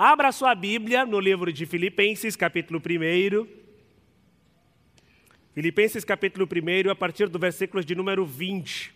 Abra 0.00 0.30
sua 0.30 0.54
Bíblia 0.54 1.04
no 1.04 1.18
livro 1.18 1.52
de 1.52 1.66
Filipenses, 1.66 2.36
capítulo 2.36 2.80
1. 2.80 3.48
Filipenses, 5.52 6.04
capítulo 6.04 6.46
1, 6.46 6.88
a 6.88 6.94
partir 6.94 7.28
do 7.28 7.36
versículo 7.36 7.82
de 7.82 7.96
número 7.96 8.24
20. 8.24 8.94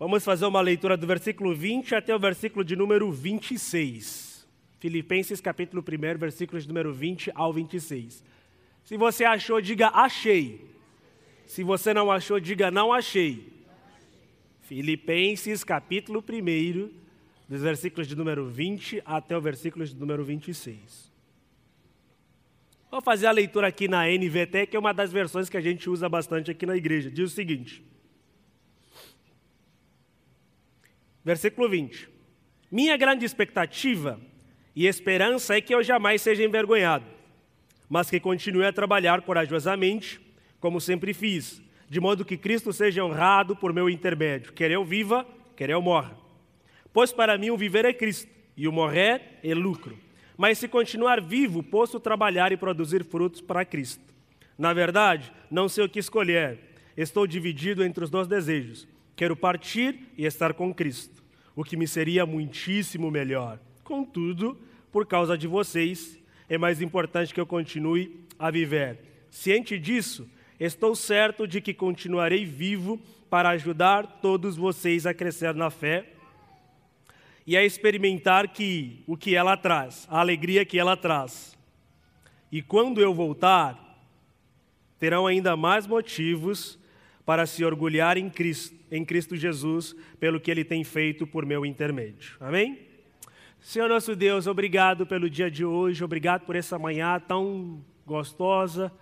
Vamos 0.00 0.24
fazer 0.24 0.46
uma 0.46 0.60
leitura 0.60 0.96
do 0.96 1.06
versículo 1.06 1.54
20 1.54 1.94
até 1.94 2.12
o 2.12 2.18
versículo 2.18 2.64
de 2.64 2.74
número 2.74 3.08
26. 3.12 4.44
Filipenses 4.80 5.40
capítulo 5.40 5.80
1, 5.80 6.18
versículos 6.18 6.64
de 6.64 6.68
número 6.70 6.92
20 6.92 7.30
ao 7.36 7.52
26. 7.52 8.24
Se 8.82 8.96
você 8.96 9.24
achou, 9.24 9.60
diga 9.60 9.90
achei. 9.90 10.74
Se 11.46 11.62
você 11.62 11.94
não 11.94 12.10
achou, 12.10 12.40
diga 12.40 12.68
não 12.68 12.92
achei. 12.92 13.53
Filipenses 14.74 15.62
capítulo 15.62 16.18
1, 16.18 16.90
dos 17.48 17.62
versículos 17.62 18.08
de 18.08 18.16
número 18.16 18.44
20 18.48 19.00
até 19.04 19.38
o 19.38 19.40
versículo 19.40 19.86
de 19.86 19.94
número 19.94 20.24
26. 20.24 21.12
Vou 22.90 23.00
fazer 23.00 23.28
a 23.28 23.30
leitura 23.30 23.68
aqui 23.68 23.86
na 23.86 24.08
NVT, 24.08 24.66
que 24.66 24.76
é 24.76 24.80
uma 24.80 24.92
das 24.92 25.12
versões 25.12 25.48
que 25.48 25.56
a 25.56 25.60
gente 25.60 25.88
usa 25.88 26.08
bastante 26.08 26.50
aqui 26.50 26.66
na 26.66 26.76
igreja. 26.76 27.08
Diz 27.08 27.30
o 27.30 27.34
seguinte: 27.36 27.84
Versículo 31.24 31.68
20. 31.68 32.08
Minha 32.68 32.96
grande 32.96 33.24
expectativa 33.24 34.20
e 34.74 34.88
esperança 34.88 35.56
é 35.56 35.60
que 35.60 35.72
eu 35.72 35.84
jamais 35.84 36.20
seja 36.20 36.42
envergonhado, 36.42 37.06
mas 37.88 38.10
que 38.10 38.18
continue 38.18 38.66
a 38.66 38.72
trabalhar 38.72 39.22
corajosamente, 39.22 40.20
como 40.58 40.80
sempre 40.80 41.14
fiz, 41.14 41.62
de 41.88 42.00
modo 42.00 42.24
que 42.24 42.36
Cristo 42.36 42.72
seja 42.72 43.04
honrado 43.04 43.54
por 43.54 43.72
meu 43.72 43.88
intermédio, 43.88 44.52
quer 44.52 44.70
eu 44.70 44.84
viva, 44.84 45.26
quer 45.56 45.70
eu 45.70 45.82
morra. 45.82 46.16
Pois 46.92 47.12
para 47.12 47.36
mim 47.36 47.50
o 47.50 47.56
viver 47.56 47.84
é 47.84 47.92
Cristo 47.92 48.30
e 48.56 48.68
o 48.68 48.72
morrer 48.72 49.38
é 49.42 49.54
lucro. 49.54 49.98
Mas 50.36 50.58
se 50.58 50.68
continuar 50.68 51.20
vivo, 51.20 51.62
posso 51.62 52.00
trabalhar 52.00 52.52
e 52.52 52.56
produzir 52.56 53.04
frutos 53.04 53.40
para 53.40 53.64
Cristo. 53.64 54.02
Na 54.58 54.72
verdade, 54.72 55.32
não 55.50 55.68
sei 55.68 55.84
o 55.84 55.88
que 55.88 55.98
escolher. 55.98 56.58
Estou 56.96 57.26
dividido 57.26 57.84
entre 57.84 58.04
os 58.04 58.10
dois 58.10 58.26
desejos. 58.26 58.86
Quero 59.16 59.36
partir 59.36 60.08
e 60.16 60.24
estar 60.24 60.54
com 60.54 60.74
Cristo, 60.74 61.22
o 61.54 61.62
que 61.62 61.76
me 61.76 61.86
seria 61.86 62.26
muitíssimo 62.26 63.10
melhor. 63.10 63.60
Contudo, 63.84 64.58
por 64.90 65.06
causa 65.06 65.38
de 65.38 65.46
vocês, 65.46 66.18
é 66.48 66.58
mais 66.58 66.80
importante 66.80 67.32
que 67.32 67.40
eu 67.40 67.46
continue 67.46 68.24
a 68.38 68.50
viver. 68.50 68.98
Ciente 69.30 69.78
disso, 69.78 70.28
estou 70.64 70.94
certo 70.94 71.46
de 71.46 71.60
que 71.60 71.74
continuarei 71.74 72.44
vivo 72.44 73.00
para 73.28 73.50
ajudar 73.50 74.20
todos 74.22 74.56
vocês 74.56 75.06
a 75.06 75.12
crescer 75.12 75.54
na 75.54 75.70
fé 75.70 76.12
e 77.46 77.56
a 77.56 77.64
experimentar 77.64 78.48
que 78.48 79.02
o 79.06 79.16
que 79.16 79.34
ela 79.34 79.56
traz, 79.56 80.06
a 80.10 80.20
alegria 80.20 80.64
que 80.64 80.78
ela 80.78 80.96
traz. 80.96 81.56
E 82.50 82.62
quando 82.62 83.00
eu 83.00 83.12
voltar, 83.12 83.78
terão 84.98 85.26
ainda 85.26 85.56
mais 85.56 85.86
motivos 85.86 86.78
para 87.26 87.46
se 87.46 87.64
orgulhar 87.64 88.16
em 88.16 88.30
Cristo, 88.30 88.74
em 88.90 89.04
Cristo 89.04 89.36
Jesus, 89.36 89.94
pelo 90.18 90.40
que 90.40 90.50
Ele 90.50 90.64
tem 90.64 90.84
feito 90.84 91.26
por 91.26 91.44
meu 91.44 91.66
intermédio. 91.66 92.36
Amém? 92.40 92.78
Senhor 93.60 93.88
nosso 93.88 94.14
Deus, 94.14 94.46
obrigado 94.46 95.06
pelo 95.06 95.28
dia 95.28 95.50
de 95.50 95.64
hoje, 95.64 96.04
obrigado 96.04 96.42
por 96.46 96.54
essa 96.54 96.78
manhã 96.78 97.18
tão 97.18 97.82
gostosa, 98.06 98.92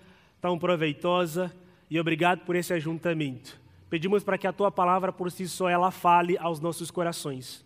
tão 0.43 0.59
proveitosa, 0.59 1.51
e 1.89 1.99
obrigado 1.99 2.41
por 2.41 2.55
esse 2.55 2.75
ajuntamento. 2.75 3.59
Pedimos 3.89 4.23
para 4.23 4.37
que 4.37 4.47
a 4.47 4.53
Tua 4.53 4.71
palavra 4.71 5.11
por 5.11 5.31
si 5.31 5.49
só 5.49 5.69
ela 5.69 5.91
fale 5.91 6.37
aos 6.37 6.61
nossos 6.61 6.91
corações 6.91 7.65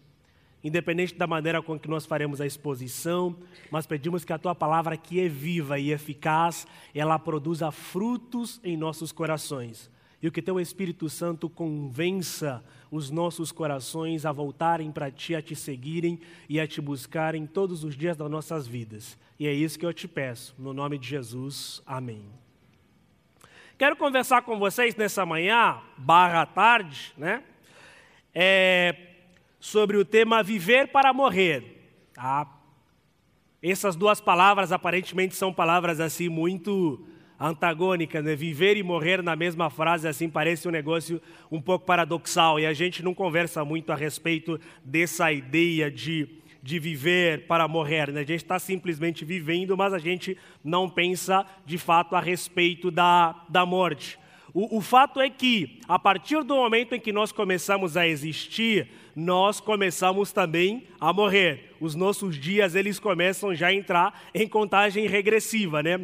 independente 0.65 1.15
da 1.15 1.29
maneira 1.29 1.63
com 1.63 1.79
que 1.79 1.89
nós 1.89 2.05
faremos 2.05 2.41
a 2.41 2.47
exposição, 2.47 3.37
mas 3.71 3.87
pedimos 3.87 4.25
que 4.25 4.33
a 4.33 4.39
tua 4.39 4.53
palavra, 4.53 4.97
que 4.97 5.21
é 5.21 5.29
viva 5.29 5.79
e 5.79 5.93
eficaz, 5.93 6.67
ela 6.93 7.21
produza 7.21 7.71
frutos 7.71 8.61
em 8.65 8.77
nossos 8.77 9.13
corações 9.13 9.89
e 10.23 10.29
o 10.29 10.33
que 10.33 10.43
teu 10.43 10.59
Espírito 10.59 11.09
Santo 11.09 11.49
convença 11.49 12.65
os 12.91 13.11
nossos 13.11 13.53
corações 13.53 14.25
a 14.25 14.33
voltarem 14.33 14.91
para 14.91 15.11
ti, 15.11 15.35
a 15.35 15.43
te 15.43 15.55
seguirem 15.55 16.19
e 16.49 16.59
a 16.59 16.67
te 16.67 16.81
buscarem 16.81 17.47
todos 17.47 17.85
os 17.85 17.97
dias 17.97 18.17
das 18.17 18.31
nossas 18.31 18.67
vidas. 18.67 19.17
E 19.39 19.47
é 19.47 19.53
isso 19.53 19.79
que 19.79 19.85
eu 19.85 19.93
te 19.93 20.09
peço, 20.09 20.55
no 20.59 20.73
nome 20.73 20.99
de 20.99 21.07
Jesus. 21.07 21.83
Amém. 21.87 22.46
Quero 23.79 23.95
conversar 23.95 24.41
com 24.41 24.59
vocês 24.59 24.97
nessa 24.97 25.27
manhã, 25.27 25.77
barra 25.99 26.47
tarde, 26.47 27.13
né? 27.15 27.43
É, 28.35 28.97
sobre 29.61 29.99
o 29.99 30.05
tema 30.05 30.43
viver 30.43 30.89
para 30.89 31.13
morrer. 31.13 31.93
Tá? 32.15 32.47
Essas 33.63 33.95
duas 33.95 34.19
palavras 34.19 34.73
aparentemente 34.73 35.37
são 35.37 35.53
palavras 35.53 36.01
assim 36.01 36.31
muito 36.31 37.07
antagônicas, 37.39 38.25
né? 38.25 38.35
Viver 38.35 38.79
e 38.79 38.83
morrer 38.83 39.23
na 39.23 39.37
mesma 39.37 39.69
frase, 39.69 40.09
assim, 40.09 40.27
parece 40.27 40.67
um 40.67 40.71
negócio 40.71 41.21
um 41.53 41.61
pouco 41.61 41.85
paradoxal. 41.85 42.59
E 42.59 42.65
a 42.65 42.73
gente 42.73 43.03
não 43.03 43.13
conversa 43.13 43.63
muito 43.63 43.93
a 43.93 43.95
respeito 43.95 44.59
dessa 44.83 45.31
ideia 45.31 45.91
de, 45.91 46.27
de 46.67 46.81
viver 46.81 47.47
para 47.47 47.69
morrer. 47.69 48.13
Né? 48.13 48.21
A 48.21 48.25
gente 48.25 48.43
está 48.43 48.59
simplesmente 48.59 49.25
vivendo, 49.25 49.77
mas 49.77 49.95
a 49.95 49.99
gente 50.01 50.37
não 50.65 50.91
pensa 50.91 51.47
de 51.65 51.79
fato 51.79 52.17
a 52.17 52.21
respeito 52.21 52.91
da, 52.91 53.45
da 53.49 53.65
morte. 53.65 54.19
O, 54.53 54.79
o 54.79 54.81
fato 54.81 55.21
é 55.21 55.31
que, 55.31 55.79
a 55.87 55.97
partir 55.97 56.43
do 56.43 56.57
momento 56.57 56.95
em 56.95 57.01
que 57.01 57.13
nós 57.13 57.31
começamos 57.31 57.97
a 57.97 58.09
existir, 58.09 58.89
nós 59.15 59.61
começamos 59.61 60.33
também 60.33 60.89
a 61.01 61.13
morrer. 61.13 61.76
Os 61.81 61.95
nossos 61.95 62.37
dias 62.37 62.75
eles 62.75 62.99
começam 62.99 63.55
já 63.55 63.69
a 63.69 63.75
entrar 63.75 64.23
em 64.35 64.49
contagem 64.49 65.07
regressiva, 65.07 65.83
né? 65.83 65.99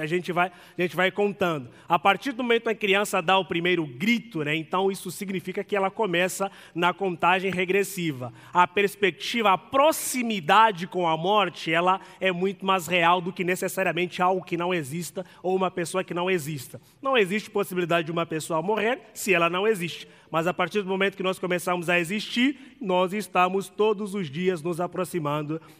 A 0.00 0.06
gente 0.06 0.32
vai, 0.32 0.48
a 0.78 0.82
gente 0.82 0.94
vai 0.94 1.10
contando. 1.10 1.70
A 1.88 1.98
partir 1.98 2.32
do 2.32 2.42
momento 2.42 2.64
que 2.64 2.68
a 2.68 2.74
criança 2.74 3.20
dá 3.22 3.38
o 3.38 3.44
primeiro 3.44 3.86
grito, 3.86 4.44
né? 4.44 4.54
Então 4.54 4.90
isso 4.90 5.10
significa 5.10 5.64
que 5.64 5.74
ela 5.74 5.90
começa 5.90 6.50
na 6.74 6.92
contagem 6.92 7.50
regressiva. 7.50 8.32
A 8.52 8.66
perspectiva, 8.66 9.52
a 9.52 9.58
proximidade 9.58 10.86
com 10.86 11.08
a 11.08 11.16
morte, 11.16 11.72
ela 11.72 12.00
é 12.20 12.30
muito 12.30 12.64
mais 12.64 12.86
real 12.86 13.20
do 13.20 13.32
que 13.32 13.42
necessariamente 13.42 14.22
algo 14.22 14.44
que 14.44 14.56
não 14.56 14.74
exista 14.74 15.24
ou 15.42 15.56
uma 15.56 15.70
pessoa 15.70 16.04
que 16.04 16.14
não 16.14 16.30
exista. 16.30 16.80
Não 17.00 17.16
existe 17.16 17.50
possibilidade 17.50 18.06
de 18.06 18.12
uma 18.12 18.26
pessoa 18.26 18.62
morrer 18.62 19.00
se 19.14 19.32
ela 19.32 19.48
não 19.48 19.66
existe. 19.66 20.06
Mas 20.30 20.46
a 20.46 20.54
partir 20.54 20.82
do 20.82 20.88
momento 20.88 21.16
que 21.16 21.24
nós 21.24 21.40
começamos 21.40 21.88
a 21.88 21.98
existir, 21.98 22.76
nós 22.80 23.12
estamos 23.12 23.68
todos 23.68 24.14
os 24.14 24.30
dias 24.30 24.62
nos 24.62 24.80
aproximando 24.80 24.89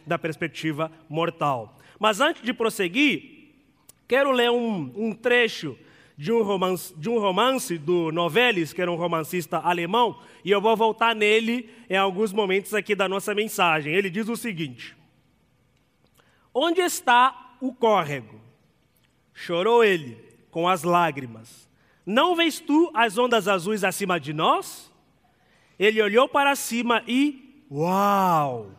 da 0.06 0.18
perspectiva 0.18 0.90
mortal. 1.08 1.76
Mas 1.98 2.20
antes 2.20 2.42
de 2.42 2.52
prosseguir, 2.52 3.52
quero 4.08 4.30
ler 4.32 4.50
um, 4.50 4.90
um 4.96 5.12
trecho 5.12 5.76
de 6.16 6.30
um, 6.30 6.42
romance, 6.42 6.94
de 6.98 7.08
um 7.08 7.18
romance 7.18 7.78
do 7.78 8.12
Novelis, 8.12 8.72
que 8.74 8.82
era 8.82 8.92
um 8.92 8.96
romancista 8.96 9.58
alemão, 9.58 10.18
e 10.44 10.50
eu 10.50 10.60
vou 10.60 10.76
voltar 10.76 11.14
nele 11.14 11.70
em 11.88 11.96
alguns 11.96 12.32
momentos 12.32 12.74
aqui 12.74 12.94
da 12.94 13.08
nossa 13.08 13.34
mensagem. 13.34 13.94
Ele 13.94 14.10
diz 14.10 14.28
o 14.28 14.36
seguinte: 14.36 14.94
Onde 16.52 16.80
está 16.80 17.56
o 17.60 17.72
córrego? 17.72 18.40
Chorou 19.32 19.82
ele 19.82 20.18
com 20.50 20.68
as 20.68 20.82
lágrimas. 20.82 21.68
Não 22.04 22.34
vês 22.34 22.60
tu 22.60 22.90
as 22.94 23.16
ondas 23.16 23.48
azuis 23.48 23.84
acima 23.84 24.18
de 24.20 24.32
nós? 24.32 24.92
Ele 25.78 26.02
olhou 26.02 26.28
para 26.28 26.54
cima 26.54 27.02
e, 27.06 27.64
uau! 27.70 28.72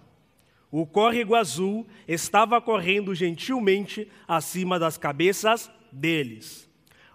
O 0.72 0.86
córrego 0.86 1.36
azul 1.36 1.86
estava 2.08 2.62
correndo 2.62 3.14
gentilmente 3.14 4.08
acima 4.26 4.80
das 4.80 4.98
cabeças 4.98 5.70
deles. 5.92 6.70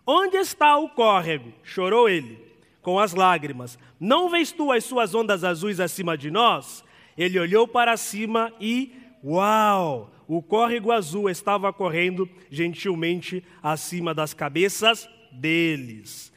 Onde 0.06 0.36
está 0.36 0.76
o 0.76 0.90
córrego? 0.90 1.52
chorou 1.62 2.08
ele, 2.08 2.38
com 2.82 2.98
as 2.98 3.14
lágrimas. 3.14 3.78
Não 3.98 4.28
vês 4.28 4.52
tu 4.52 4.70
as 4.70 4.84
suas 4.84 5.14
ondas 5.14 5.42
azuis 5.42 5.80
acima 5.80 6.18
de 6.18 6.30
nós? 6.30 6.84
Ele 7.16 7.38
olhou 7.40 7.66
para 7.66 7.96
cima 7.96 8.52
e, 8.60 8.92
uau! 9.24 10.12
O 10.28 10.42
córrego 10.42 10.92
azul 10.92 11.30
estava 11.30 11.72
correndo 11.72 12.28
gentilmente 12.50 13.42
acima 13.62 14.12
das 14.12 14.34
cabeças 14.34 15.08
deles. 15.32 16.32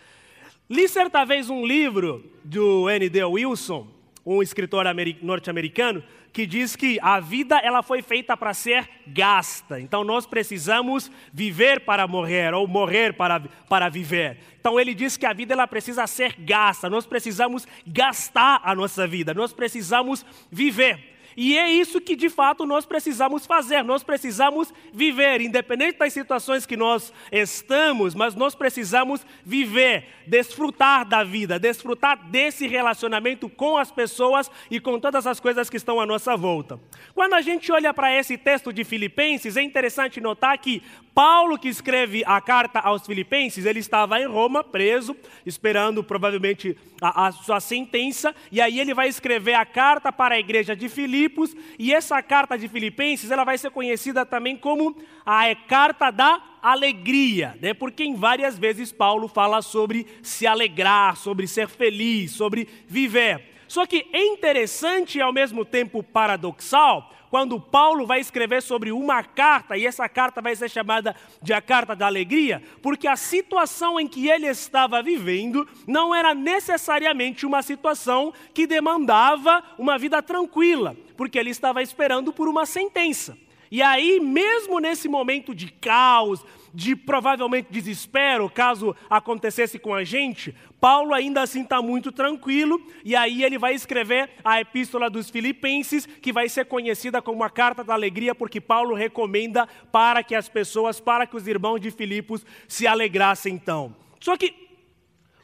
Li 0.69 0.87
certa 0.87 1.25
vez 1.25 1.49
um 1.49 1.65
livro 1.65 2.23
do 2.43 2.87
N.D. 2.89 3.23
Wilson, 3.23 3.87
um 4.23 4.43
escritor 4.43 4.85
norte-americano, 5.23 6.03
que 6.39 6.47
diz 6.47 6.73
que 6.73 6.97
a 7.01 7.19
vida 7.19 7.57
ela 7.57 7.83
foi 7.83 8.01
feita 8.01 8.37
para 8.37 8.53
ser 8.53 8.89
gasta. 9.05 9.77
Então 9.77 10.05
nós 10.05 10.25
precisamos 10.25 11.11
viver 11.33 11.81
para 11.81 12.07
morrer 12.07 12.53
ou 12.53 12.65
morrer 12.65 13.11
para, 13.11 13.41
para 13.67 13.89
viver. 13.89 14.37
Então 14.57 14.79
ele 14.79 14.93
diz 14.93 15.17
que 15.17 15.25
a 15.25 15.33
vida 15.33 15.53
ela 15.53 15.67
precisa 15.67 16.07
ser 16.07 16.37
gasta. 16.39 16.89
Nós 16.89 17.05
precisamos 17.05 17.67
gastar 17.85 18.61
a 18.63 18.73
nossa 18.73 19.05
vida. 19.05 19.33
Nós 19.33 19.51
precisamos 19.51 20.25
viver. 20.49 21.18
E 21.41 21.57
é 21.57 21.71
isso 21.71 22.01
que 22.01 22.17
de 22.17 22.29
fato 22.29 22.65
nós 22.65 22.85
precisamos 22.85 23.45
fazer, 23.45 23.81
nós 23.81 24.03
precisamos 24.03 24.73
viver, 24.91 25.39
independente 25.39 25.97
das 25.97 26.11
situações 26.11 26.65
que 26.65 26.75
nós 26.75 27.13
estamos, 27.31 28.13
mas 28.13 28.35
nós 28.35 28.55
precisamos 28.55 29.25
viver, 29.45 30.03
desfrutar 30.27 31.07
da 31.07 31.23
vida, 31.23 31.57
desfrutar 31.57 32.29
desse 32.29 32.67
relacionamento 32.67 33.47
com 33.47 33.77
as 33.77 33.89
pessoas 33.89 34.51
e 34.69 34.81
com 34.81 34.99
todas 34.99 35.25
as 35.25 35.39
coisas 35.39 35.69
que 35.69 35.77
estão 35.77 36.01
à 36.01 36.05
nossa 36.05 36.35
volta. 36.35 36.77
Quando 37.15 37.35
a 37.35 37.41
gente 37.41 37.71
olha 37.71 37.93
para 37.93 38.13
esse 38.13 38.37
texto 38.37 38.73
de 38.73 38.83
Filipenses, 38.83 39.55
é 39.55 39.61
interessante 39.61 40.19
notar 40.19 40.57
que 40.57 40.83
Paulo, 41.19 41.59
que 41.59 41.67
escreve 41.67 42.23
a 42.25 42.39
carta 42.39 42.79
aos 42.79 43.05
Filipenses, 43.05 43.65
ele 43.65 43.79
estava 43.79 44.21
em 44.21 44.25
Roma, 44.25 44.63
preso, 44.63 45.13
esperando 45.45 46.01
provavelmente 46.01 46.77
a, 47.01 47.27
a, 47.27 47.31
sua 47.33 47.59
sentença, 47.59 48.33
e 48.49 48.61
aí 48.61 48.79
ele 48.79 48.93
vai 48.93 49.09
escrever 49.09 49.53
a 49.53 49.65
carta 49.65 50.13
para 50.13 50.35
a 50.35 50.39
igreja 50.39 50.73
de 50.77 50.87
Filipos, 50.87 51.53
e 51.77 51.93
essa 51.93 52.23
carta 52.23 52.57
de 52.57 52.69
Filipenses, 52.69 53.31
ela 53.31 53.43
vai 53.43 53.57
ser 53.57 53.69
conhecida 53.69 54.25
também 54.25 54.55
como 54.55 54.95
a 55.25 55.45
é 55.45 55.55
carta 55.55 56.09
da 56.09 56.41
alegria, 56.63 57.57
né? 57.61 57.73
porque 57.73 58.05
em 58.05 58.15
várias 58.15 58.57
vezes 58.57 58.89
Paulo 58.89 59.27
fala 59.27 59.61
sobre 59.61 60.07
se 60.23 60.47
alegrar, 60.47 61.17
sobre 61.17 61.47
ser 61.47 61.67
feliz, 61.67 62.31
sobre 62.31 62.65
viver. 62.87 63.43
Só 63.67 63.85
que 63.85 64.07
é 64.13 64.25
interessante 64.25 65.17
e 65.17 65.21
ao 65.21 65.33
mesmo 65.33 65.65
tempo 65.65 66.01
paradoxal, 66.01 67.11
quando 67.29 67.59
Paulo 67.59 68.05
vai 68.05 68.19
escrever 68.19 68.61
sobre 68.61 68.91
uma 68.91 69.23
carta, 69.23 69.77
e 69.77 69.85
essa 69.85 70.09
carta 70.09 70.41
vai 70.41 70.55
ser 70.55 70.69
chamada 70.69 71.15
de 71.41 71.53
a 71.53 71.61
carta 71.61 71.95
da 71.95 72.07
alegria, 72.07 72.61
porque 72.81 73.07
a 73.07 73.15
situação 73.15 73.99
em 73.99 74.07
que 74.07 74.29
ele 74.29 74.47
estava 74.47 75.01
vivendo 75.01 75.67
não 75.87 76.13
era 76.13 76.33
necessariamente 76.33 77.45
uma 77.45 77.61
situação 77.61 78.33
que 78.53 78.65
demandava 78.65 79.63
uma 79.77 79.97
vida 79.97 80.21
tranquila, 80.21 80.95
porque 81.15 81.37
ele 81.37 81.51
estava 81.51 81.81
esperando 81.83 82.33
por 82.33 82.47
uma 82.47 82.65
sentença. 82.65 83.37
E 83.71 83.83
aí, 83.83 84.19
mesmo 84.19 84.79
nesse 84.79 85.07
momento 85.07 85.53
de 85.53 85.71
caos, 85.71 86.43
de 86.73 86.95
provavelmente 86.95 87.67
desespero, 87.69 88.49
caso 88.49 88.95
acontecesse 89.09 89.79
com 89.79 89.93
a 89.93 90.03
gente, 90.03 90.55
Paulo 90.79 91.13
ainda 91.13 91.41
assim 91.41 91.63
está 91.63 91.81
muito 91.81 92.11
tranquilo, 92.11 92.81
e 93.03 93.15
aí 93.15 93.43
ele 93.43 93.57
vai 93.57 93.73
escrever 93.73 94.29
a 94.43 94.61
epístola 94.61 95.09
dos 95.09 95.29
Filipenses, 95.29 96.05
que 96.05 96.31
vai 96.31 96.47
ser 96.47 96.65
conhecida 96.65 97.21
como 97.21 97.43
a 97.43 97.49
carta 97.49 97.83
da 97.83 97.93
alegria, 97.93 98.33
porque 98.33 98.61
Paulo 98.61 98.95
recomenda 98.95 99.67
para 99.91 100.23
que 100.23 100.35
as 100.35 100.47
pessoas, 100.47 100.99
para 100.99 101.27
que 101.27 101.35
os 101.35 101.47
irmãos 101.47 101.79
de 101.79 101.91
Filipos 101.91 102.45
se 102.67 102.87
alegrassem 102.87 103.53
então. 103.53 103.95
Só 104.19 104.37
que 104.37 104.68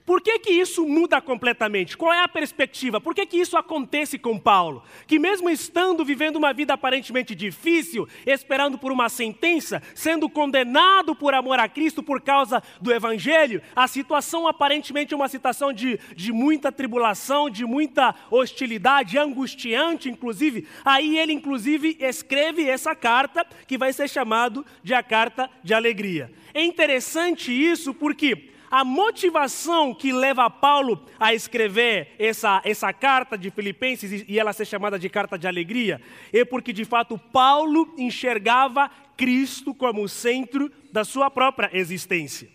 por 0.06 0.22
que, 0.22 0.38
que 0.38 0.52
isso 0.52 0.88
muda 0.88 1.20
completamente? 1.20 1.98
Qual 1.98 2.14
é 2.14 2.22
a 2.22 2.28
perspectiva? 2.28 3.02
Por 3.02 3.16
que, 3.16 3.26
que 3.26 3.38
isso 3.38 3.58
acontece 3.58 4.20
com 4.20 4.38
Paulo? 4.38 4.84
Que 5.08 5.18
mesmo 5.18 5.50
estando 5.50 6.06
vivendo 6.06 6.36
uma 6.36 6.54
vida 6.54 6.76
aparentemente 6.76 7.34
difícil, 7.34 8.08
esperando 8.24 8.78
por 8.78 8.92
uma 8.92 9.10
sentença, 9.10 9.82
sendo 9.96 10.30
condenado 10.30 11.16
por 11.16 11.34
amor 11.34 11.60
a 11.60 11.68
Cristo 11.68 12.04
por 12.04 12.22
causa 12.22 12.62
do 12.80 12.94
Evangelho, 12.94 13.64
a 13.76 13.88
situação 13.88 14.48
aparentemente 14.48 15.12
é 15.12 15.18
uma 15.18 15.28
situação 15.28 15.74
de, 15.74 16.00
de 16.16 16.32
muita 16.32 16.72
tribulação, 16.72 17.50
de 17.50 17.66
muita 17.66 18.14
hostilidade, 18.30 19.18
angustiante, 19.18 20.08
inclusive. 20.08 20.68
Aí 20.86 21.18
ele, 21.18 21.34
inclusive, 21.34 21.98
escreve 22.00 22.70
essa 22.70 22.96
carta 22.96 23.44
que 23.68 23.76
vai 23.76 23.92
ser 23.92 24.08
chamado 24.08 24.64
de 24.84 24.94
a 24.94 25.02
carta 25.02 25.50
de 25.64 25.74
alegria. 25.74 26.32
É 26.54 26.64
interessante 26.64 27.52
isso 27.52 27.92
porque 27.92 28.54
a 28.76 28.84
motivação 28.84 29.94
que 29.94 30.12
leva 30.12 30.50
Paulo 30.50 31.02
a 31.18 31.34
escrever 31.34 32.14
essa, 32.20 32.62
essa 32.66 32.92
carta 32.92 33.38
de 33.38 33.50
Filipenses 33.50 34.26
e 34.28 34.38
ela 34.38 34.52
ser 34.52 34.66
chamada 34.66 35.00
de 35.00 35.08
carta 35.08 35.40
de 35.40 35.48
alegria 35.48 36.02
é 36.34 36.44
porque, 36.44 36.74
de 36.74 36.84
fato, 36.84 37.18
Paulo 37.18 37.96
enxergava 37.98 38.92
Cristo 39.16 39.74
como 39.74 40.04
o 40.04 40.10
centro 40.10 40.70
da 40.92 41.06
sua 41.06 41.32
própria 41.32 41.70
existência. 41.72 42.50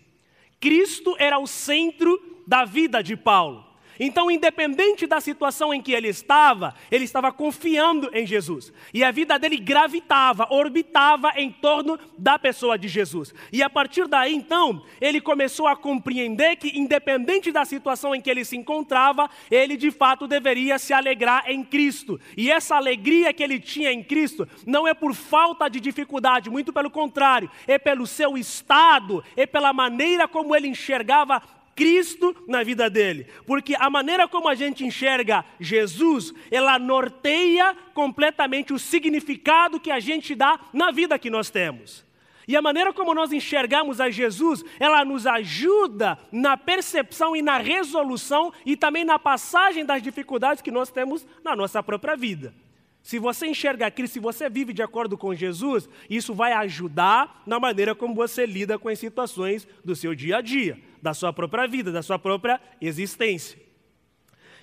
Cristo 0.59 1.15
era 1.17 1.39
o 1.39 1.47
centro 1.47 2.21
da 2.45 2.65
vida 2.65 3.01
de 3.01 3.17
Paulo. 3.17 3.65
Então, 3.99 4.31
independente 4.31 5.05
da 5.05 5.19
situação 5.19 5.73
em 5.73 5.81
que 5.81 5.91
ele 5.91 6.07
estava, 6.07 6.73
ele 6.91 7.05
estava 7.05 7.31
confiando 7.31 8.09
em 8.13 8.25
Jesus. 8.25 8.73
E 8.93 9.03
a 9.03 9.11
vida 9.11 9.37
dele 9.37 9.57
gravitava, 9.57 10.47
orbitava 10.49 11.31
em 11.35 11.51
torno 11.51 11.99
da 12.17 12.39
pessoa 12.39 12.77
de 12.77 12.87
Jesus. 12.87 13.33
E 13.51 13.61
a 13.61 13.69
partir 13.69 14.07
daí, 14.07 14.33
então, 14.33 14.83
ele 14.99 15.21
começou 15.21 15.67
a 15.67 15.75
compreender 15.75 16.55
que, 16.55 16.79
independente 16.79 17.51
da 17.51 17.65
situação 17.65 18.15
em 18.15 18.21
que 18.21 18.29
ele 18.29 18.45
se 18.45 18.57
encontrava, 18.57 19.29
ele 19.49 19.77
de 19.77 19.91
fato 19.91 20.27
deveria 20.27 20.79
se 20.79 20.93
alegrar 20.93 21.49
em 21.49 21.63
Cristo. 21.63 22.19
E 22.35 22.49
essa 22.49 22.75
alegria 22.75 23.33
que 23.33 23.43
ele 23.43 23.59
tinha 23.59 23.91
em 23.91 24.03
Cristo 24.03 24.47
não 24.65 24.87
é 24.87 24.93
por 24.93 25.13
falta 25.13 25.69
de 25.69 25.79
dificuldade, 25.79 26.49
muito 26.49 26.73
pelo 26.73 26.89
contrário, 26.89 27.49
é 27.67 27.77
pelo 27.77 28.07
seu 28.07 28.37
estado, 28.37 29.23
é 29.35 29.45
pela 29.45 29.73
maneira 29.73 30.27
como 30.27 30.55
ele 30.55 30.67
enxergava 30.67 31.41
Cristo 31.81 32.35
na 32.47 32.61
vida 32.61 32.91
dele. 32.91 33.25
Porque 33.43 33.75
a 33.75 33.89
maneira 33.89 34.27
como 34.27 34.47
a 34.47 34.53
gente 34.53 34.85
enxerga 34.85 35.43
Jesus, 35.59 36.31
ela 36.51 36.77
norteia 36.77 37.75
completamente 37.95 38.71
o 38.71 38.77
significado 38.77 39.79
que 39.79 39.89
a 39.89 39.99
gente 39.99 40.35
dá 40.35 40.59
na 40.71 40.91
vida 40.91 41.17
que 41.17 41.31
nós 41.31 41.49
temos. 41.49 42.05
E 42.47 42.55
a 42.55 42.61
maneira 42.61 42.93
como 42.93 43.15
nós 43.15 43.33
enxergamos 43.33 43.99
a 43.99 44.11
Jesus, 44.11 44.63
ela 44.79 45.03
nos 45.03 45.25
ajuda 45.25 46.19
na 46.31 46.55
percepção 46.55 47.35
e 47.35 47.41
na 47.41 47.57
resolução 47.57 48.53
e 48.63 48.77
também 48.77 49.03
na 49.03 49.17
passagem 49.17 49.83
das 49.83 50.03
dificuldades 50.03 50.61
que 50.61 50.69
nós 50.69 50.91
temos 50.91 51.25
na 51.43 51.55
nossa 51.55 51.81
própria 51.81 52.15
vida. 52.15 52.53
Se 53.01 53.17
você 53.17 53.47
enxerga 53.47 53.89
Cristo, 53.89 54.13
se 54.13 54.19
você 54.19 54.47
vive 54.47 54.71
de 54.71 54.83
acordo 54.83 55.17
com 55.17 55.33
Jesus, 55.33 55.89
isso 56.07 56.35
vai 56.35 56.53
ajudar 56.53 57.41
na 57.47 57.59
maneira 57.59 57.95
como 57.95 58.13
você 58.13 58.45
lida 58.45 58.77
com 58.77 58.87
as 58.87 58.99
situações 58.99 59.67
do 59.83 59.95
seu 59.95 60.13
dia 60.13 60.37
a 60.37 60.41
dia, 60.41 60.77
da 61.01 61.13
sua 61.13 61.33
própria 61.33 61.67
vida, 61.67 61.91
da 61.91 62.01
sua 62.01 62.19
própria 62.19 62.59
existência. 62.79 63.59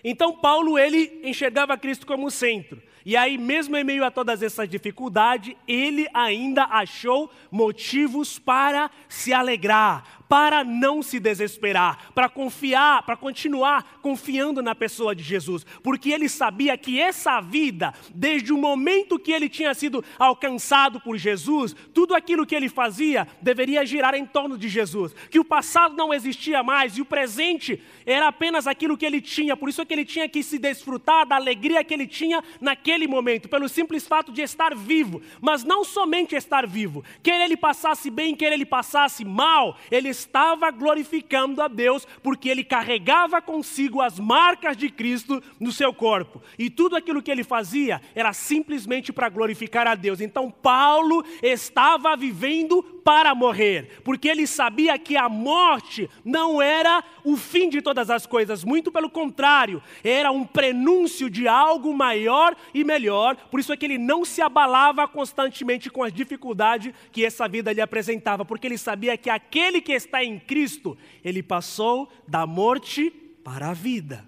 Então 0.03 0.37
Paulo 0.37 0.79
ele 0.79 1.21
enxergava 1.25 1.77
Cristo 1.77 2.07
como 2.07 2.31
centro. 2.31 2.81
E 3.05 3.17
aí, 3.17 3.39
mesmo 3.39 3.75
em 3.77 3.85
meio 3.85 4.05
a 4.05 4.11
todas 4.11 4.43
essas 4.43 4.69
dificuldades, 4.69 5.57
ele 5.67 6.07
ainda 6.13 6.65
achou 6.65 7.31
motivos 7.51 8.39
para 8.39 8.91
se 9.09 9.33
alegrar, 9.33 10.18
para 10.29 10.63
não 10.63 11.03
se 11.03 11.19
desesperar, 11.19 12.13
para 12.15 12.29
confiar, 12.29 13.03
para 13.03 13.17
continuar 13.17 13.99
confiando 14.03 14.63
na 14.63 14.75
pessoa 14.75 15.15
de 15.15 15.23
Jesus, 15.23 15.65
porque 15.83 16.11
ele 16.11 16.29
sabia 16.29 16.77
que 16.77 17.01
essa 17.01 17.41
vida, 17.41 17.95
desde 18.15 18.53
o 18.53 18.59
momento 18.59 19.19
que 19.19 19.33
ele 19.33 19.49
tinha 19.49 19.73
sido 19.75 20.05
alcançado 20.19 21.01
por 21.01 21.17
Jesus, 21.17 21.75
tudo 21.95 22.15
aquilo 22.15 22.47
que 22.47 22.55
ele 22.55 22.69
fazia 22.69 23.27
deveria 23.41 23.85
girar 23.87 24.15
em 24.15 24.27
torno 24.27 24.59
de 24.59 24.69
Jesus, 24.69 25.15
que 25.31 25.39
o 25.39 25.45
passado 25.45 25.97
não 25.97 26.13
existia 26.13 26.63
mais 26.63 26.97
e 26.97 27.01
o 27.01 27.07
presente 27.07 27.83
era 28.05 28.29
apenas 28.29 28.67
aquilo 28.67 28.97
que 28.97 29.07
ele 29.07 29.21
tinha, 29.21 29.57
por 29.57 29.69
isso 29.69 29.81
é 29.81 29.85
que 29.85 29.93
ele 29.93 30.05
tinha 30.05 30.29
que 30.29 30.43
se 30.43 30.59
desfrutar 30.59 31.27
da 31.27 31.37
alegria 31.37 31.85
que 31.85 31.95
ele 31.95 32.07
tinha 32.07 32.43
naquele 32.61 33.07
momento, 33.07 33.49
pelo 33.49 33.69
simples 33.69 34.07
fato 34.07 34.33
de 34.33 34.43
estar 34.43 34.75
vivo, 34.75 35.23
mas 35.41 35.65
não 35.65 35.85
somente 35.85 36.35
estar 36.35 36.67
vivo, 36.67 37.05
quer 37.23 37.41
ele 37.45 37.57
passasse 37.57 38.11
bem, 38.11 38.35
quer 38.35 38.53
ele 38.53 38.67
passasse 38.67 39.25
mal, 39.25 39.77
ele 39.91 40.09
estava 40.19 40.71
glorificando 40.71 41.63
a 41.63 41.69
Deus 41.69 42.07
porque 42.23 42.49
ele 42.49 42.65
carregava 42.65 43.41
consigo 43.41 44.01
as 44.01 44.19
marcas 44.19 44.77
de 44.77 44.91
Cristo 44.91 45.43
no 45.59 45.73
seu 45.73 45.93
corpo. 45.93 46.43
E 46.59 46.69
tudo 46.69 46.97
aquilo 46.97 47.23
que 47.23 47.31
ele 47.31 47.45
fazia 47.45 48.01
era 48.15 48.33
simplesmente 48.33 49.13
para 49.13 49.29
glorificar 49.29 49.87
a 49.87 49.95
Deus. 49.95 50.21
Então 50.21 50.51
Paulo 50.51 51.25
estava 51.43 52.17
vivendo 52.17 52.83
para 53.09 53.35
morrer, 53.35 54.03
porque 54.05 54.29
ele 54.29 54.47
sabia 54.47 54.99
que 54.99 55.17
a 55.17 55.31
morte 55.31 56.11
não 56.23 56.61
era 56.61 57.03
o 57.25 57.39
fim 57.39 57.71
de 57.71 57.81
todas 57.81 58.11
as 58.11 58.27
coisas, 58.27 58.63
muito 58.63 58.93
pelo 58.93 59.09
contrário, 59.09 59.83
era 60.05 60.31
um 60.31 60.45
prenúncio 60.45 61.31
de 61.31 61.49
algo 61.49 61.95
maior 61.95 62.55
e 62.75 62.85
melhor. 62.85 63.35
Por 63.51 63.61
isso 63.61 63.73
é 63.73 63.79
que 63.79 63.87
ele 63.87 63.97
não 63.97 64.27
se 64.27 64.43
abalava 64.43 65.09
constantemente 65.09 65.89
com 65.89 66.03
as 66.03 66.13
dificuldades 66.13 66.93
que 67.11 67.25
essa 67.25 67.49
vida 67.49 67.73
lhe 67.73 67.81
apresentava, 67.81 68.45
porque 68.45 68.67
ele 68.67 68.77
sabia 68.77 69.17
que 69.17 69.31
aquele 69.31 69.81
que 69.81 69.93
está 70.09 70.25
em 70.25 70.39
Cristo, 70.39 70.97
ele 71.23 71.43
passou 71.43 72.11
da 72.27 72.47
morte 72.47 73.11
para 73.45 73.69
a 73.69 73.75
vida. 73.75 74.27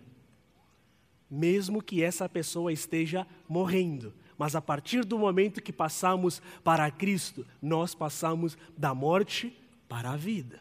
Mesmo 1.31 1.83
que 1.83 2.03
essa 2.03 2.29
pessoa 2.29 2.73
esteja 2.73 3.27
morrendo, 3.49 4.15
mas 4.39 4.57
a 4.57 4.61
partir 4.61 5.05
do 5.05 5.19
momento 5.19 5.63
que 5.63 5.73
passamos 5.73 6.41
para 6.65 6.91
Cristo, 6.91 7.47
nós 7.61 7.95
passamos 7.95 8.57
da 8.77 8.95
morte 8.95 9.57
para 9.89 10.13
a 10.13 10.17
vida. 10.17 10.61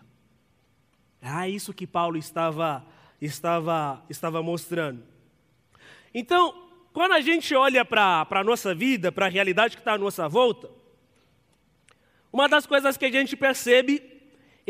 É 1.22 1.50
isso 1.50 1.74
que 1.74 1.88
Paulo 1.88 2.18
estava, 2.18 2.86
estava, 3.22 4.04
estava 4.10 4.42
mostrando. 4.44 5.04
Então, 6.14 6.68
quando 6.92 7.14
a 7.14 7.22
gente 7.22 7.54
olha 7.56 7.86
para 7.86 8.28
a 8.30 8.44
nossa 8.44 8.74
vida, 8.74 9.12
para 9.12 9.28
a 9.28 9.30
realidade 9.30 9.76
que 9.76 9.82
está 9.82 9.94
à 9.94 9.98
nossa 9.98 10.28
volta, 10.28 10.70
uma 12.32 12.48
das 12.48 12.66
coisas 12.66 12.98
que 12.98 13.06
a 13.06 13.12
gente 13.12 13.36
percebe 13.36 14.19